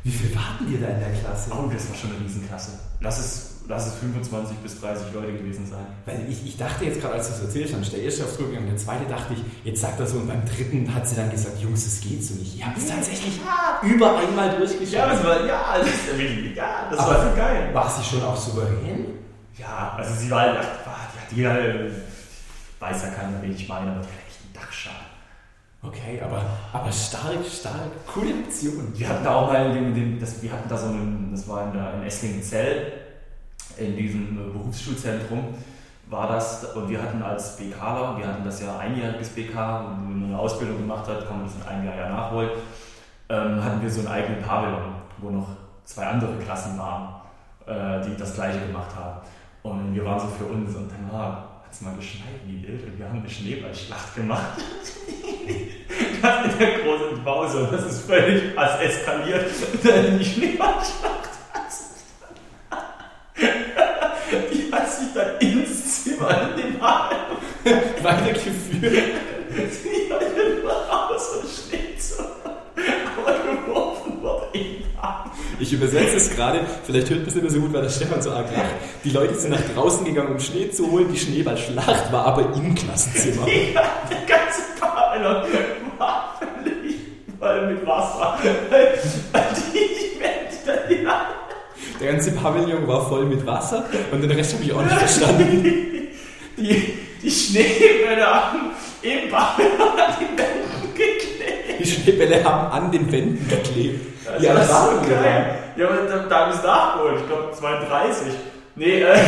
Wie 0.08 0.16
viel 0.16 0.34
warten 0.34 0.72
ihr 0.72 0.80
da 0.80 0.86
in 0.88 1.00
der 1.00 1.12
Klasse? 1.20 1.50
Oh, 1.52 1.68
das 1.70 1.86
war 1.90 1.94
schon 1.94 2.10
eine 2.16 2.24
Riesenklasse. 2.24 2.70
Lass 3.02 3.18
es, 3.18 3.50
lass 3.68 3.88
es 3.88 3.94
25 3.96 4.56
bis 4.56 4.80
30 4.80 5.12
Leute 5.12 5.34
gewesen 5.34 5.66
sein. 5.66 5.84
Weil 6.06 6.24
ich, 6.30 6.46
ich 6.46 6.56
dachte 6.56 6.86
jetzt 6.86 6.98
gerade, 7.02 7.12
als 7.16 7.28
du 7.28 7.34
es 7.34 7.40
erzählt 7.42 7.74
hast, 7.78 7.92
der 7.92 8.00
erste 8.00 8.24
aufs 8.24 8.38
gegangen, 8.38 8.68
der 8.68 8.78
zweite 8.78 9.04
dachte 9.04 9.34
ich, 9.34 9.40
jetzt 9.64 9.82
sagt 9.82 10.00
er 10.00 10.06
so 10.06 10.16
und 10.16 10.28
beim 10.28 10.42
dritten 10.46 10.94
hat 10.94 11.06
sie 11.06 11.14
dann 11.16 11.30
gesagt, 11.30 11.60
Jungs, 11.60 11.84
das 11.84 12.00
geht 12.00 12.24
so 12.24 12.36
nicht. 12.36 12.56
Ihr 12.58 12.64
habt 12.64 12.78
es 12.78 12.86
tatsächlich 12.86 13.38
über 13.82 14.16
einmal 14.18 14.56
durchgeschafft. 14.56 14.92
Ja, 14.94 15.08
das 15.12 15.22
war, 15.24 15.44
ja, 15.44 15.76
das, 15.78 15.88
ist 15.88 16.06
wirklich- 16.18 16.56
ja, 16.56 16.88
das 16.90 16.98
war 17.00 17.28
so 17.30 17.36
geil. 17.36 17.68
War 17.74 17.90
sie 17.90 18.02
schon 18.04 18.22
auch 18.24 18.36
souverän? 18.36 19.04
Ja, 19.58 19.92
also 19.98 20.14
sie 20.14 20.30
war, 20.30 20.56
ach, 20.58 20.66
die 21.36 21.46
hat 21.46 21.58
die, 21.60 21.60
äh, 21.68 21.90
weiß 22.80 23.02
ja 23.02 23.08
keiner, 23.10 23.42
wen 23.42 23.52
ich 23.52 23.68
meine, 23.68 23.90
aber 23.90 24.00
die 24.00 24.06
hat 24.06 24.24
echt 24.26 24.38
einen 24.42 24.54
Dachschaden. 24.54 25.07
Okay, 25.80 26.20
aber, 26.20 26.42
aber 26.72 26.90
stark, 26.90 27.44
stark. 27.46 28.06
Coole 28.06 28.34
Aktion. 28.44 28.92
Wir 28.94 29.08
hatten 29.08 29.24
da 29.24 29.34
auch 29.36 29.52
mal, 29.52 29.72
den, 29.72 29.94
den, 29.94 30.18
das, 30.18 30.42
wir 30.42 30.52
hatten 30.52 30.68
da 30.68 30.76
so 30.76 30.88
einen, 30.88 31.30
das 31.30 31.46
war 31.48 31.66
in, 31.66 31.72
der, 31.72 31.94
in 31.94 32.02
Esslingen-Zell, 32.02 32.92
in 33.76 33.96
diesem 33.96 34.52
Berufsschulzentrum 34.52 35.54
war 36.10 36.26
das, 36.28 36.64
und 36.74 36.88
wir 36.88 37.02
hatten 37.02 37.22
als 37.22 37.56
BKler, 37.56 38.16
wir 38.16 38.26
hatten 38.26 38.44
das 38.44 38.62
ja 38.62 38.78
einjähriges 38.78 39.28
BK, 39.30 39.80
und 39.80 40.08
wenn 40.08 40.20
man 40.20 40.30
eine 40.30 40.38
Ausbildung 40.38 40.78
gemacht 40.78 41.06
hat, 41.06 41.26
kann 41.26 41.38
man 41.38 41.46
das 41.46 41.54
in 41.54 41.62
einem 41.62 41.86
Jahr 41.86 41.96
ja 41.96 42.08
nachholen, 42.08 42.50
ähm, 43.28 43.62
hatten 43.62 43.82
wir 43.82 43.90
so 43.90 44.00
einen 44.00 44.08
eigenen 44.08 44.42
Pavillon, 44.42 44.94
wo 45.18 45.30
noch 45.30 45.48
zwei 45.84 46.06
andere 46.06 46.36
Klassen 46.38 46.78
waren, 46.78 47.20
äh, 47.66 48.04
die 48.06 48.16
das 48.16 48.34
gleiche 48.34 48.58
gemacht 48.66 48.94
haben. 48.96 49.20
Und 49.62 49.94
wir 49.94 50.04
waren 50.04 50.18
so 50.18 50.26
für 50.28 50.46
uns 50.46 50.74
und 50.74 50.90
dann 50.90 51.12
war, 51.12 51.47
hat 51.68 51.74
es 51.74 51.80
mal 51.82 51.96
geschneit 51.96 52.40
wie 52.46 52.66
wild 52.66 52.82
und 52.82 52.98
wir 52.98 53.06
haben 53.06 53.18
eine 53.18 53.28
Schneeballschlacht 53.28 54.14
gemacht. 54.16 54.56
das 56.22 56.46
in 56.46 56.58
der 56.58 56.78
großen 56.78 57.22
Pause 57.22 57.68
das 57.70 57.84
ist 57.84 58.06
völlig 58.06 58.56
was 58.56 58.80
eskaliert. 58.80 59.50
Die 60.18 60.24
Schneeballschlacht 60.24 61.28
die 64.50 64.72
hat 64.72 64.90
sich 64.90 65.08
dann 65.14 65.38
ins 65.40 66.04
Zimmer 66.04 66.50
in 66.50 66.62
den 66.62 66.78
Pavillon 66.78 67.36
Weitergeführt. 68.02 68.92
die 69.52 70.12
hat 70.12 70.22
immer 70.22 70.72
raus 70.72 71.28
und 71.42 71.50
steht 71.50 72.02
so. 72.02 72.22
Aber 72.22 73.38
geworfen 73.38 74.22
wurde 74.22 74.46
in 74.54 74.64
den 74.64 74.98
Arm. 74.98 75.30
Ich 75.60 75.72
übersetze 75.72 76.16
es 76.16 76.30
gerade, 76.30 76.60
vielleicht 76.84 77.10
hört 77.10 77.20
man 77.20 77.28
es 77.28 77.34
nicht 77.34 77.42
mehr 77.42 77.52
so 77.52 77.60
gut, 77.60 77.72
weil 77.72 77.82
der 77.82 77.88
Stefan 77.90 78.22
so 78.22 78.30
arg 78.30 78.46
lacht. 78.54 78.70
Die 79.02 79.10
Leute 79.10 79.34
sind 79.34 79.50
nach 79.50 79.60
draußen 79.74 80.04
gegangen, 80.04 80.32
um 80.32 80.40
Schnee 80.40 80.70
zu 80.70 80.90
holen. 80.90 81.08
Die 81.12 81.18
Schneeballschlacht 81.18 82.12
war 82.12 82.26
aber 82.26 82.54
im 82.54 82.74
Klassenzimmer. 82.74 83.44
Die, 83.46 83.74
die 83.74 84.26
ganze 84.26 84.62
Pavillon 84.78 85.42
war 85.98 86.38
völlig 86.38 86.96
voll 87.40 87.66
mit 87.72 87.86
Wasser. 87.86 88.38
Die 88.42 90.20
Wände, 90.20 90.82
die 90.88 91.98
Der 92.00 92.12
ganze 92.12 92.30
Pavillon 92.32 92.86
war 92.86 93.08
voll 93.08 93.24
mit 93.24 93.44
Wasser 93.44 93.84
und 94.12 94.22
den 94.22 94.30
Rest 94.30 94.54
habe 94.54 94.64
ich 94.64 94.72
auch 94.72 94.82
nicht 94.82 94.96
verstanden. 94.96 95.62
die, 96.56 96.94
die 97.20 97.30
Schneebälle 97.30 98.26
haben 98.26 98.70
im 99.02 99.28
Pavillon 99.28 99.98
an 99.98 100.14
den 100.20 100.38
Wänden 100.38 100.94
geklebt. 100.94 101.80
Die 101.80 101.86
Schneebälle 101.86 102.44
haben 102.44 102.70
an 102.70 102.92
den 102.92 103.10
Wänden 103.10 103.48
geklebt. 103.48 104.17
Das 104.38 104.46
Ja, 104.46 104.54
das 104.54 104.68
war 104.68 104.90
so 104.92 105.08
geil. 105.08 105.54
Ja, 105.76 105.86
aber 105.88 106.26
da, 106.28 106.40
habe 106.40 106.50
ich 106.52 106.58
es 106.58 106.64
nachgeholt. 106.64 107.14
Ich 107.20 107.26
glaube 107.26 107.52
32. 107.58 108.26
Nee, 108.76 109.02
äh, 109.02 109.18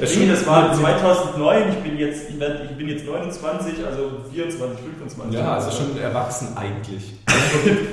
Das 0.00 0.16
nee, 0.16 0.28
das 0.28 0.46
war 0.46 0.72
2009. 0.72 1.68
Ich 1.68 1.76
bin 1.76 1.98
jetzt, 1.98 2.30
ich 2.30 2.76
bin 2.76 2.88
jetzt 2.88 3.04
29, 3.06 3.84
also 3.86 4.10
24, 4.32 4.78
25. 4.98 5.38
Ja, 5.38 5.54
also 5.54 5.70
schon 5.70 6.00
erwachsen 6.00 6.56
eigentlich. 6.56 7.14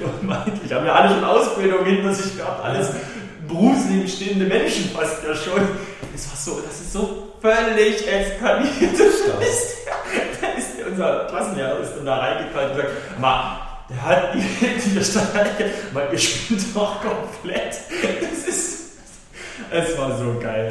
Ich 0.65 0.74
habe 0.74 0.86
ja 0.86 0.93
alle 0.93 1.10
schon 1.10 1.24
Ausbildung 1.24 1.86
hinter 1.86 2.13
sich 2.13 2.36
gehabt, 2.38 2.63
alles 2.63 2.89
berufsleben 3.48 4.08
stehende 4.08 4.45
Menschen 4.45 4.89
fast 4.91 5.24
ja 5.26 5.34
schon. 5.34 5.62
Das 6.13 6.30
war 6.30 6.38
so, 6.38 6.62
das 6.62 6.80
ist 6.82 6.93
so 6.93 7.28
völlig 7.41 8.08
eskaliert. 8.08 8.95
Stark. 8.95 9.39
Da 9.41 9.45
ist, 9.45 9.78
da 10.41 10.48
ist 10.58 10.88
unser 10.89 11.26
Klassenlehrer 11.26 11.80
ist 11.80 11.93
dann 11.98 12.06
da 12.06 12.17
reingefallen 12.17 12.72
und 12.72 12.76
gesagt, 12.78 12.93
Ma, 13.19 13.66
der 13.89 14.02
hat 14.02 14.34
die, 14.34 14.39
die 14.95 15.04
stand 15.04 15.34
da, 15.34 15.45
weil 15.93 16.10
ihr 16.12 16.19
spinnt 16.19 16.76
doch 16.76 17.02
komplett. 17.02 17.78
Das 18.21 18.47
ist, 18.47 18.97
es 19.71 19.97
war 19.97 20.17
so 20.17 20.36
geil. 20.39 20.69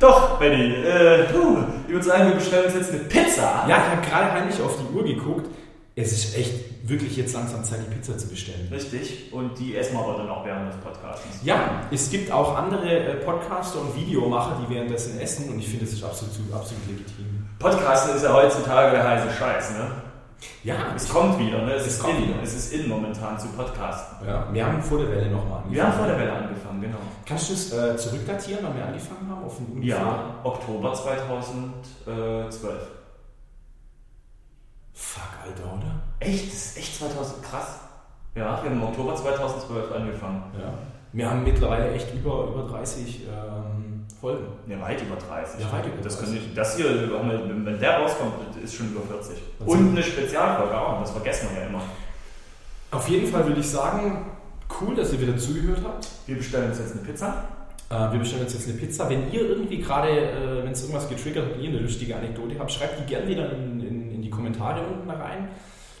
Doch, 0.00 0.38
Benny, 0.38 0.74
äh, 0.84 1.24
puh, 1.24 1.58
ich 1.86 1.92
würde 1.92 2.04
sagen, 2.04 2.28
wir 2.28 2.34
bestellen 2.34 2.66
uns 2.66 2.74
jetzt 2.74 2.90
eine 2.90 3.00
Pizza. 3.00 3.64
Ja, 3.68 3.76
ich 3.76 3.90
habe 3.90 4.06
gerade 4.06 4.32
heimlich 4.32 4.60
auf 4.60 4.76
die 4.78 4.94
Uhr 4.94 5.04
geguckt. 5.04 5.48
Es 5.96 6.10
ist 6.10 6.36
echt 6.36 6.88
wirklich 6.88 7.16
jetzt 7.16 7.34
langsam 7.34 7.62
Zeit, 7.62 7.78
die 7.88 7.94
Pizza 7.94 8.18
zu 8.18 8.28
bestellen. 8.28 8.68
Richtig, 8.72 9.32
und 9.32 9.56
die 9.58 9.76
essen 9.76 9.94
wir 9.94 10.00
aber 10.00 10.18
dann 10.18 10.28
auch 10.28 10.44
während 10.44 10.68
des 10.72 10.80
Podcasts. 10.80 11.24
Ja, 11.44 11.82
es 11.92 12.10
gibt 12.10 12.32
auch 12.32 12.56
andere 12.56 12.90
äh, 12.90 13.14
Podcaster 13.16 13.80
und 13.80 13.96
Videomacher, 13.96 14.60
die 14.60 14.74
währenddessen 14.74 15.20
essen 15.20 15.48
und 15.50 15.60
ich 15.60 15.68
finde, 15.68 15.84
das 15.84 15.94
ist 15.94 16.02
absolut, 16.02 16.34
absolut 16.52 16.86
legitim. 16.88 17.46
Podcasten 17.60 18.16
ist 18.16 18.24
ja 18.24 18.32
heutzutage 18.32 18.90
der 18.90 19.08
heiße 19.08 19.28
Scheiß, 19.38 19.70
ne? 19.70 19.92
Ja, 20.62 20.92
Es 20.94 21.08
kommt 21.08 21.38
wieder, 21.38 21.62
ne? 21.64 21.72
Es, 21.74 21.86
Es 21.86 21.92
ist 21.94 22.00
kommt 22.02 22.18
in, 22.18 22.28
wieder. 22.28 22.42
es 22.42 22.54
ist 22.54 22.72
in 22.72 22.88
momentan 22.88 23.38
zu 23.38 23.48
Podcasten. 23.48 24.26
ja, 24.26 24.46
wir 24.52 24.66
haben 24.66 24.82
vor 24.82 24.98
der 24.98 25.10
Welle 25.10 25.30
nochmal 25.30 25.58
angefangen. 25.62 25.74
Wir 25.74 25.84
haben 25.86 25.92
vor 25.98 26.06
der 26.06 26.18
Welle 26.18 26.32
angefangen, 26.32 26.80
genau. 26.80 26.98
Kannst 27.26 27.48
du 27.50 27.54
es 27.54 27.72
äh, 27.72 27.96
zurückdatieren, 27.96 28.64
wann 28.64 28.76
wir 28.76 28.86
angefangen 28.86 29.28
haben? 29.30 29.44
Auf 29.44 29.56
den? 29.56 29.82
Ja, 29.82 30.34
Oktober 30.42 30.92
2012. 30.94 32.90
Fuck, 34.92 35.22
Alter, 35.44 35.64
oder? 35.78 36.02
Echt? 36.20 36.46
Das 36.48 36.54
ist 36.54 36.78
echt 36.78 36.96
2000, 36.98 37.42
krass. 37.42 37.80
Ja, 38.34 38.42
wir 38.62 38.70
haben 38.70 38.72
im 38.72 38.82
Oktober 38.82 39.14
2012 39.16 39.92
angefangen. 39.92 40.42
Ja. 40.60 40.72
Wir 41.12 41.30
haben 41.30 41.44
mittlerweile 41.44 41.92
echt 41.92 42.12
über, 42.14 42.48
über 42.48 42.64
30 42.68 43.26
ähm, 43.28 43.93
Folgen. 44.24 44.46
Ja, 44.66 44.80
weit 44.80 45.02
über 45.02 45.16
30. 45.16 45.60
Ja, 45.60 45.70
weit 45.70 45.84
über 45.84 46.02
das 46.02 46.16
30. 46.16 46.18
Könnte 46.34 46.48
ich, 46.48 46.54
das 46.54 46.76
hier, 46.78 46.86
wenn 46.86 47.78
der 47.78 47.98
rauskommt, 47.98 48.32
ist 48.64 48.74
schon 48.74 48.86
über 48.86 49.02
40. 49.02 49.36
Das 49.58 49.68
Und 49.68 49.90
eine 49.90 50.02
Spezialfolge 50.02 50.80
auch, 50.80 51.00
das 51.00 51.10
vergessen 51.10 51.50
wir 51.52 51.60
ja 51.60 51.68
immer. 51.68 51.82
Auf 52.90 53.06
jeden 53.06 53.26
Fall 53.26 53.46
würde 53.46 53.60
ich 53.60 53.68
sagen, 53.68 54.30
cool, 54.80 54.94
dass 54.94 55.12
ihr 55.12 55.20
wieder 55.20 55.36
zugehört 55.36 55.80
habt. 55.84 56.08
Wir 56.26 56.36
bestellen 56.36 56.70
uns 56.70 56.78
jetzt 56.78 56.92
eine 56.92 57.02
Pizza. 57.02 57.44
Äh, 57.90 58.12
wir 58.12 58.18
bestellen 58.18 58.44
uns 58.44 58.54
jetzt 58.54 58.66
eine 58.66 58.78
Pizza. 58.78 59.10
Wenn 59.10 59.30
ihr 59.30 59.42
irgendwie 59.42 59.78
gerade, 59.82 60.08
äh, 60.08 60.64
wenn 60.64 60.72
es 60.72 60.80
irgendwas 60.80 61.06
getriggert 61.06 61.44
hat, 61.44 61.60
ihr 61.60 61.68
eine 61.68 61.80
lustige 61.80 62.16
Anekdote 62.16 62.58
habt, 62.58 62.72
schreibt 62.72 63.00
die 63.00 63.04
gerne 63.04 63.28
wieder 63.28 63.52
in, 63.52 63.86
in, 63.86 64.10
in 64.10 64.22
die 64.22 64.30
Kommentare 64.30 64.86
unten 64.86 65.10
rein. 65.10 65.48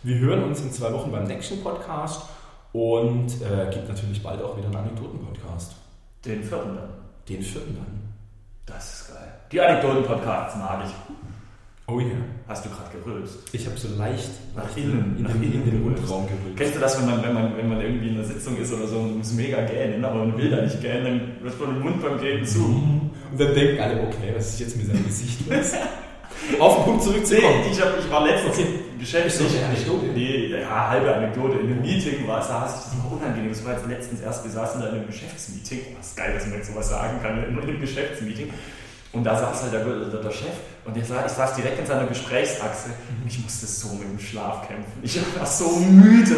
Wir 0.02 0.18
hören 0.20 0.44
uns 0.44 0.62
in 0.62 0.72
zwei 0.72 0.90
Wochen 0.94 1.12
beim 1.12 1.24
nächsten 1.24 1.62
Podcast 1.62 2.22
und 2.72 3.26
äh, 3.42 3.70
gibt 3.70 3.86
natürlich 3.86 4.22
bald 4.22 4.42
auch 4.42 4.56
wieder 4.56 4.68
einen 4.68 4.76
Anekdoten-Podcast. 4.76 5.74
Den 6.24 6.42
vierten 6.42 6.74
dann. 6.74 6.88
Den 7.28 7.42
vierten 7.42 7.76
dann. 7.76 8.03
Das 8.66 8.92
ist 8.92 9.08
geil. 9.08 9.32
Die 9.52 9.60
Anekdoten-Podcasts 9.60 10.56
mag 10.58 10.84
ich. 10.84 10.92
Oh 11.86 12.00
yeah. 12.00 12.12
Hast 12.48 12.64
du 12.64 12.70
gerade 12.70 12.96
gerülpst? 12.96 13.36
Ich 13.52 13.66
habe 13.66 13.76
so 13.76 13.88
leicht 13.98 14.30
Nach 14.56 14.74
innen, 14.74 15.16
in, 15.18 15.22
nach 15.22 15.32
den, 15.32 15.42
in 15.42 15.52
innen 15.52 15.64
den 15.64 15.82
gerülpst. 15.82 16.02
Mundraum 16.02 16.26
gerülpst. 16.26 16.56
Kennst 16.56 16.76
du 16.76 16.80
das, 16.80 16.98
wenn 16.98 17.06
man, 17.10 17.22
wenn, 17.22 17.34
man, 17.34 17.56
wenn 17.56 17.68
man 17.68 17.80
irgendwie 17.80 18.08
in 18.08 18.14
einer 18.14 18.24
Sitzung 18.24 18.56
ist 18.56 18.72
oder 18.72 18.86
so 18.86 19.00
und 19.00 19.18
muss 19.18 19.32
mega 19.32 19.60
gähnen, 19.66 20.02
aber 20.02 20.24
man 20.24 20.36
will 20.38 20.50
da 20.50 20.62
nicht 20.62 20.80
gähnen, 20.80 21.04
dann 21.04 21.44
wird 21.44 21.60
man 21.60 21.74
den 21.74 21.82
Mund 21.82 22.02
beim 22.02 22.18
Gähnen 22.18 22.46
zu. 22.46 22.64
Und 22.64 23.38
dann 23.38 23.54
denken 23.54 23.82
alle, 23.82 24.00
okay, 24.00 24.32
was 24.34 24.48
ist 24.48 24.60
jetzt 24.60 24.76
mit 24.78 24.86
seinem 24.86 25.04
Gesicht 25.04 25.46
los? 25.48 25.72
Auf 26.58 26.76
den 26.76 26.84
Punkt 26.84 27.00
Nee, 27.04 27.12
zurückzukommen. 27.12 27.60
ich, 27.70 27.80
hab, 27.80 27.98
ich 27.98 28.10
war 28.10 28.26
letztens 28.26 28.54
Okay. 28.58 28.66
beschäftigt. 28.98 29.50
Ist 29.50 29.56
eine 29.56 29.66
Anekdote? 29.66 30.06
Nee, 30.06 30.46
ja, 30.60 30.88
halbe 30.90 31.14
Anekdote. 31.14 31.58
In 31.58 31.66
einem 31.72 31.82
Meeting 31.82 32.26
war 32.26 32.40
es, 32.40 32.48
da 32.48 32.60
saß 32.68 32.78
ich, 32.78 32.84
das 32.92 33.04
war 33.04 33.12
unangenehm. 33.12 33.50
Das 33.50 33.64
war 33.64 33.72
jetzt 33.72 33.86
letztens 33.86 34.20
erst, 34.20 34.44
wir 34.44 34.50
saßen 34.50 34.80
da 34.80 34.88
in 34.88 34.94
einem 34.96 35.06
Geschäftsmeeting. 35.06 35.80
Oh, 35.90 35.94
das 35.98 36.08
ist 36.08 36.16
geil, 36.16 36.32
dass 36.34 36.46
man 36.46 36.56
jetzt 36.58 36.70
sowas 36.70 36.88
sagen 36.88 37.18
kann, 37.22 37.44
in 37.44 37.58
einem 37.58 37.80
Geschäftsmeeting. 37.80 38.50
Und 39.12 39.22
da 39.22 39.36
saß 39.38 39.62
halt 39.62 39.72
der, 39.72 39.84
der, 39.84 40.20
der 40.22 40.30
Chef 40.32 40.56
und 40.84 40.96
ich 40.96 41.06
saß, 41.06 41.30
ich 41.30 41.32
saß 41.38 41.54
direkt 41.54 41.78
in 41.78 41.86
seiner 41.86 42.04
Gesprächsachse 42.06 42.88
und 43.22 43.30
ich 43.30 43.38
musste 43.44 43.64
so 43.64 43.94
mit 43.94 44.02
dem 44.10 44.18
Schlaf 44.18 44.66
kämpfen. 44.66 44.90
Ich 45.02 45.16
war 45.38 45.46
so 45.46 45.68
müde. 45.78 46.34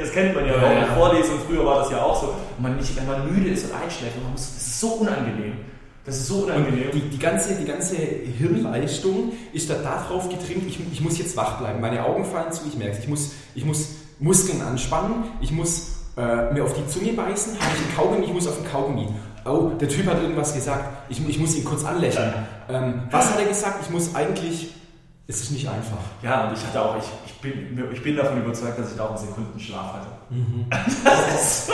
Das 0.00 0.12
kennt 0.12 0.32
man 0.32 0.46
ja, 0.46 0.54
Ja, 0.54 0.62
auch 0.62 0.70
in 0.70 0.78
der 0.78 0.86
Vorlesung. 0.94 1.40
Früher 1.48 1.64
war 1.66 1.80
das 1.80 1.90
ja 1.90 2.00
auch 2.00 2.20
so. 2.20 2.28
Und 2.56 2.62
man 2.62 2.76
nicht, 2.76 2.94
wenn 2.96 3.06
man 3.08 3.28
müde 3.34 3.50
ist 3.50 3.64
und 3.68 3.74
einschläft, 3.82 4.14
man 4.22 4.30
muss, 4.30 4.54
das 4.54 4.62
ist 4.62 4.78
so 4.80 4.88
unangenehm. 4.90 5.54
Das 6.04 6.16
ist 6.16 6.26
so 6.28 6.44
unangenehm. 6.44 6.90
Die, 6.92 7.00
die, 7.00 7.18
ganze, 7.18 7.54
die 7.54 7.64
ganze 7.64 7.96
Hirnleistung 7.96 9.32
ist 9.52 9.70
da 9.70 9.74
darauf 9.74 10.28
getrimmt, 10.28 10.64
ich, 10.68 10.78
ich 10.92 11.00
muss 11.00 11.18
jetzt 11.18 11.36
wach 11.36 11.58
bleiben. 11.58 11.80
Meine 11.80 12.04
Augen 12.04 12.24
fallen 12.24 12.52
zu, 12.52 12.62
ich 12.68 12.76
merke 12.76 12.96
es. 12.96 12.98
Ich 13.00 13.08
muss, 13.08 13.32
ich 13.54 13.64
muss 13.64 13.88
Muskeln 14.18 14.60
anspannen, 14.60 15.24
ich 15.40 15.50
muss 15.50 15.92
äh, 16.16 16.52
mir 16.52 16.62
auf 16.64 16.74
die 16.74 16.86
Zunge 16.88 17.12
beißen, 17.12 17.54
habe 17.58 17.70
ich 17.74 17.84
einen 17.86 17.96
Kaugummi, 17.96 18.26
ich 18.26 18.32
muss 18.32 18.46
auf 18.46 18.56
den 18.56 18.70
Kaugummi. 18.70 19.08
Oh, 19.46 19.70
der 19.80 19.88
Typ 19.88 20.06
hat 20.06 20.20
irgendwas 20.22 20.54
gesagt, 20.54 21.10
ich, 21.10 21.26
ich 21.28 21.38
muss 21.38 21.54
ihn 21.56 21.64
kurz 21.64 21.84
anlächeln. 21.84 22.32
Ähm, 22.68 23.02
was 23.10 23.30
hat 23.30 23.40
er 23.40 23.46
gesagt? 23.46 23.78
Ich 23.82 23.90
muss 23.90 24.14
eigentlich, 24.14 24.74
es 25.26 25.40
ist 25.40 25.50
nicht 25.52 25.68
einfach. 25.68 25.98
Ja, 26.22 26.48
und 26.48 26.56
ich 26.56 26.64
hatte 26.64 26.82
auch, 26.82 26.96
ich, 26.96 27.04
ich, 27.26 27.40
bin, 27.40 27.82
ich 27.92 28.02
bin 28.02 28.16
davon 28.16 28.42
überzeugt, 28.42 28.78
dass 28.78 28.90
ich 28.90 28.96
da 28.96 29.04
auch 29.04 29.16
einen 29.16 29.26
Sekundenschlaf 29.26 29.94
hatte. 29.94 30.06
Das 31.04 31.42
ist 31.42 31.66
so. 31.66 31.72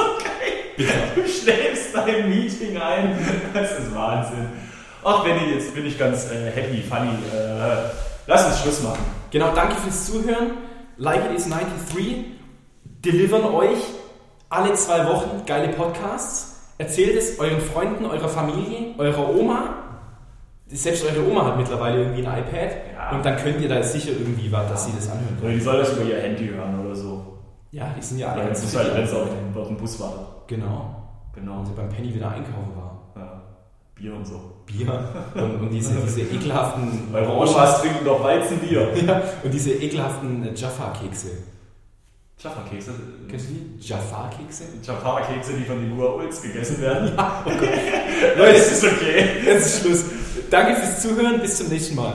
Du 1.15 1.23
schläfst 1.27 1.95
dein 1.95 2.29
Meeting 2.29 2.77
ein. 2.79 3.19
Das 3.53 3.79
ist 3.79 3.95
Wahnsinn. 3.95 4.47
Ach, 5.05 5.25
Benni, 5.25 5.55
jetzt 5.55 5.75
bin 5.75 5.87
ich 5.87 5.99
ganz 5.99 6.31
äh, 6.31 6.51
happy, 6.51 6.83
funny. 6.83 7.11
Äh, 7.35 7.91
lass 8.27 8.47
uns 8.47 8.61
Schluss 8.61 8.83
machen. 8.83 9.05
Genau, 9.31 9.55
danke 9.55 9.77
fürs 9.77 10.07
Zuhören. 10.07 10.53
Like 10.97 11.25
It 11.31 11.39
Is 11.39 11.49
93 11.49 12.27
delivern 13.05 13.45
euch 13.45 13.79
alle 14.51 14.75
zwei 14.75 15.07
Wochen 15.07 15.43
geile 15.47 15.69
Podcasts. 15.69 16.73
Erzählt 16.79 17.17
es 17.17 17.39
euren 17.39 17.61
Freunden, 17.61 18.05
eurer 18.05 18.29
Familie, 18.29 18.95
eurer 18.99 19.35
Oma. 19.35 19.75
Selbst 20.67 21.05
eure 21.05 21.27
Oma 21.27 21.47
hat 21.47 21.57
mittlerweile 21.57 22.03
irgendwie 22.03 22.27
ein 22.27 22.39
iPad. 22.39 22.71
Ja. 22.95 23.11
Und 23.17 23.25
dann 23.25 23.37
könnt 23.37 23.61
ihr 23.61 23.69
da 23.69 23.83
sicher 23.83 24.11
irgendwie 24.11 24.51
was, 24.53 24.69
dass 24.69 24.87
sie 24.87 24.93
das 24.95 25.11
anhören 25.11 25.39
Oder 25.43 25.53
die 25.53 25.61
soll 25.61 25.79
das 25.79 25.93
über 25.93 26.05
ihr 26.05 26.21
Handy 26.21 26.49
hören. 26.49 26.80
Ja, 27.73 27.95
die 27.97 28.03
sind 28.03 28.19
ja 28.19 28.33
alle 28.33 28.43
Ja, 28.43 28.49
das 28.49 28.65
ist 28.65 28.77
halt, 28.77 28.95
wenn 28.95 29.05
es 29.05 29.13
auf, 29.13 29.29
dem- 29.29 29.61
auf 29.61 29.69
dem 29.69 29.77
Bus 29.77 30.01
wartet. 30.01 30.27
Genau. 30.49 30.97
Genau. 31.35 31.59
Und 31.61 31.67
sie 31.67 31.73
beim 31.73 31.89
Penny 31.89 32.13
wieder 32.15 32.29
einkaufen 32.31 32.73
war. 32.77 33.01
Ja. 33.17 33.41
Bier 33.95 34.15
und 34.15 34.27
so. 34.27 34.41
Bier 34.67 34.89
und, 35.35 35.61
und 35.61 35.71
diese, 35.71 35.95
diese 36.01 36.23
ekelhaften 36.23 37.15
Eure 37.15 37.33
Omas 37.37 37.81
trinken 37.81 38.05
doch 38.05 38.23
Weizenbier. 38.25 38.93
ja, 39.07 39.23
und 39.45 39.53
diese 39.55 39.73
ekelhaften 39.73 40.45
äh, 40.49 40.53
Jaffa-Kekse. 40.55 41.29
Jaffa-Kekse. 42.39 42.93
Kennst 43.29 43.51
du 43.51 43.53
die? 43.53 43.77
Jaffa-Kekse? 43.87 44.65
Jaffa-Kekse, 44.83 45.53
die 45.59 45.65
von 45.65 45.79
den 45.79 45.97
Ua-Ulz 45.99 46.41
gegessen 46.43 46.81
werden. 46.81 47.13
Leute, 48.37 48.53
Das 48.53 48.73
ist 48.73 48.85
okay. 48.85 49.25
jetzt 49.45 49.67
ist 49.67 49.83
Schluss. 49.83 50.05
Danke 50.51 50.75
fürs 50.77 51.03
Zuhören, 51.03 51.41
bis 51.41 51.59
zum 51.59 51.69
nächsten 51.69 51.95
Mal. 51.97 52.15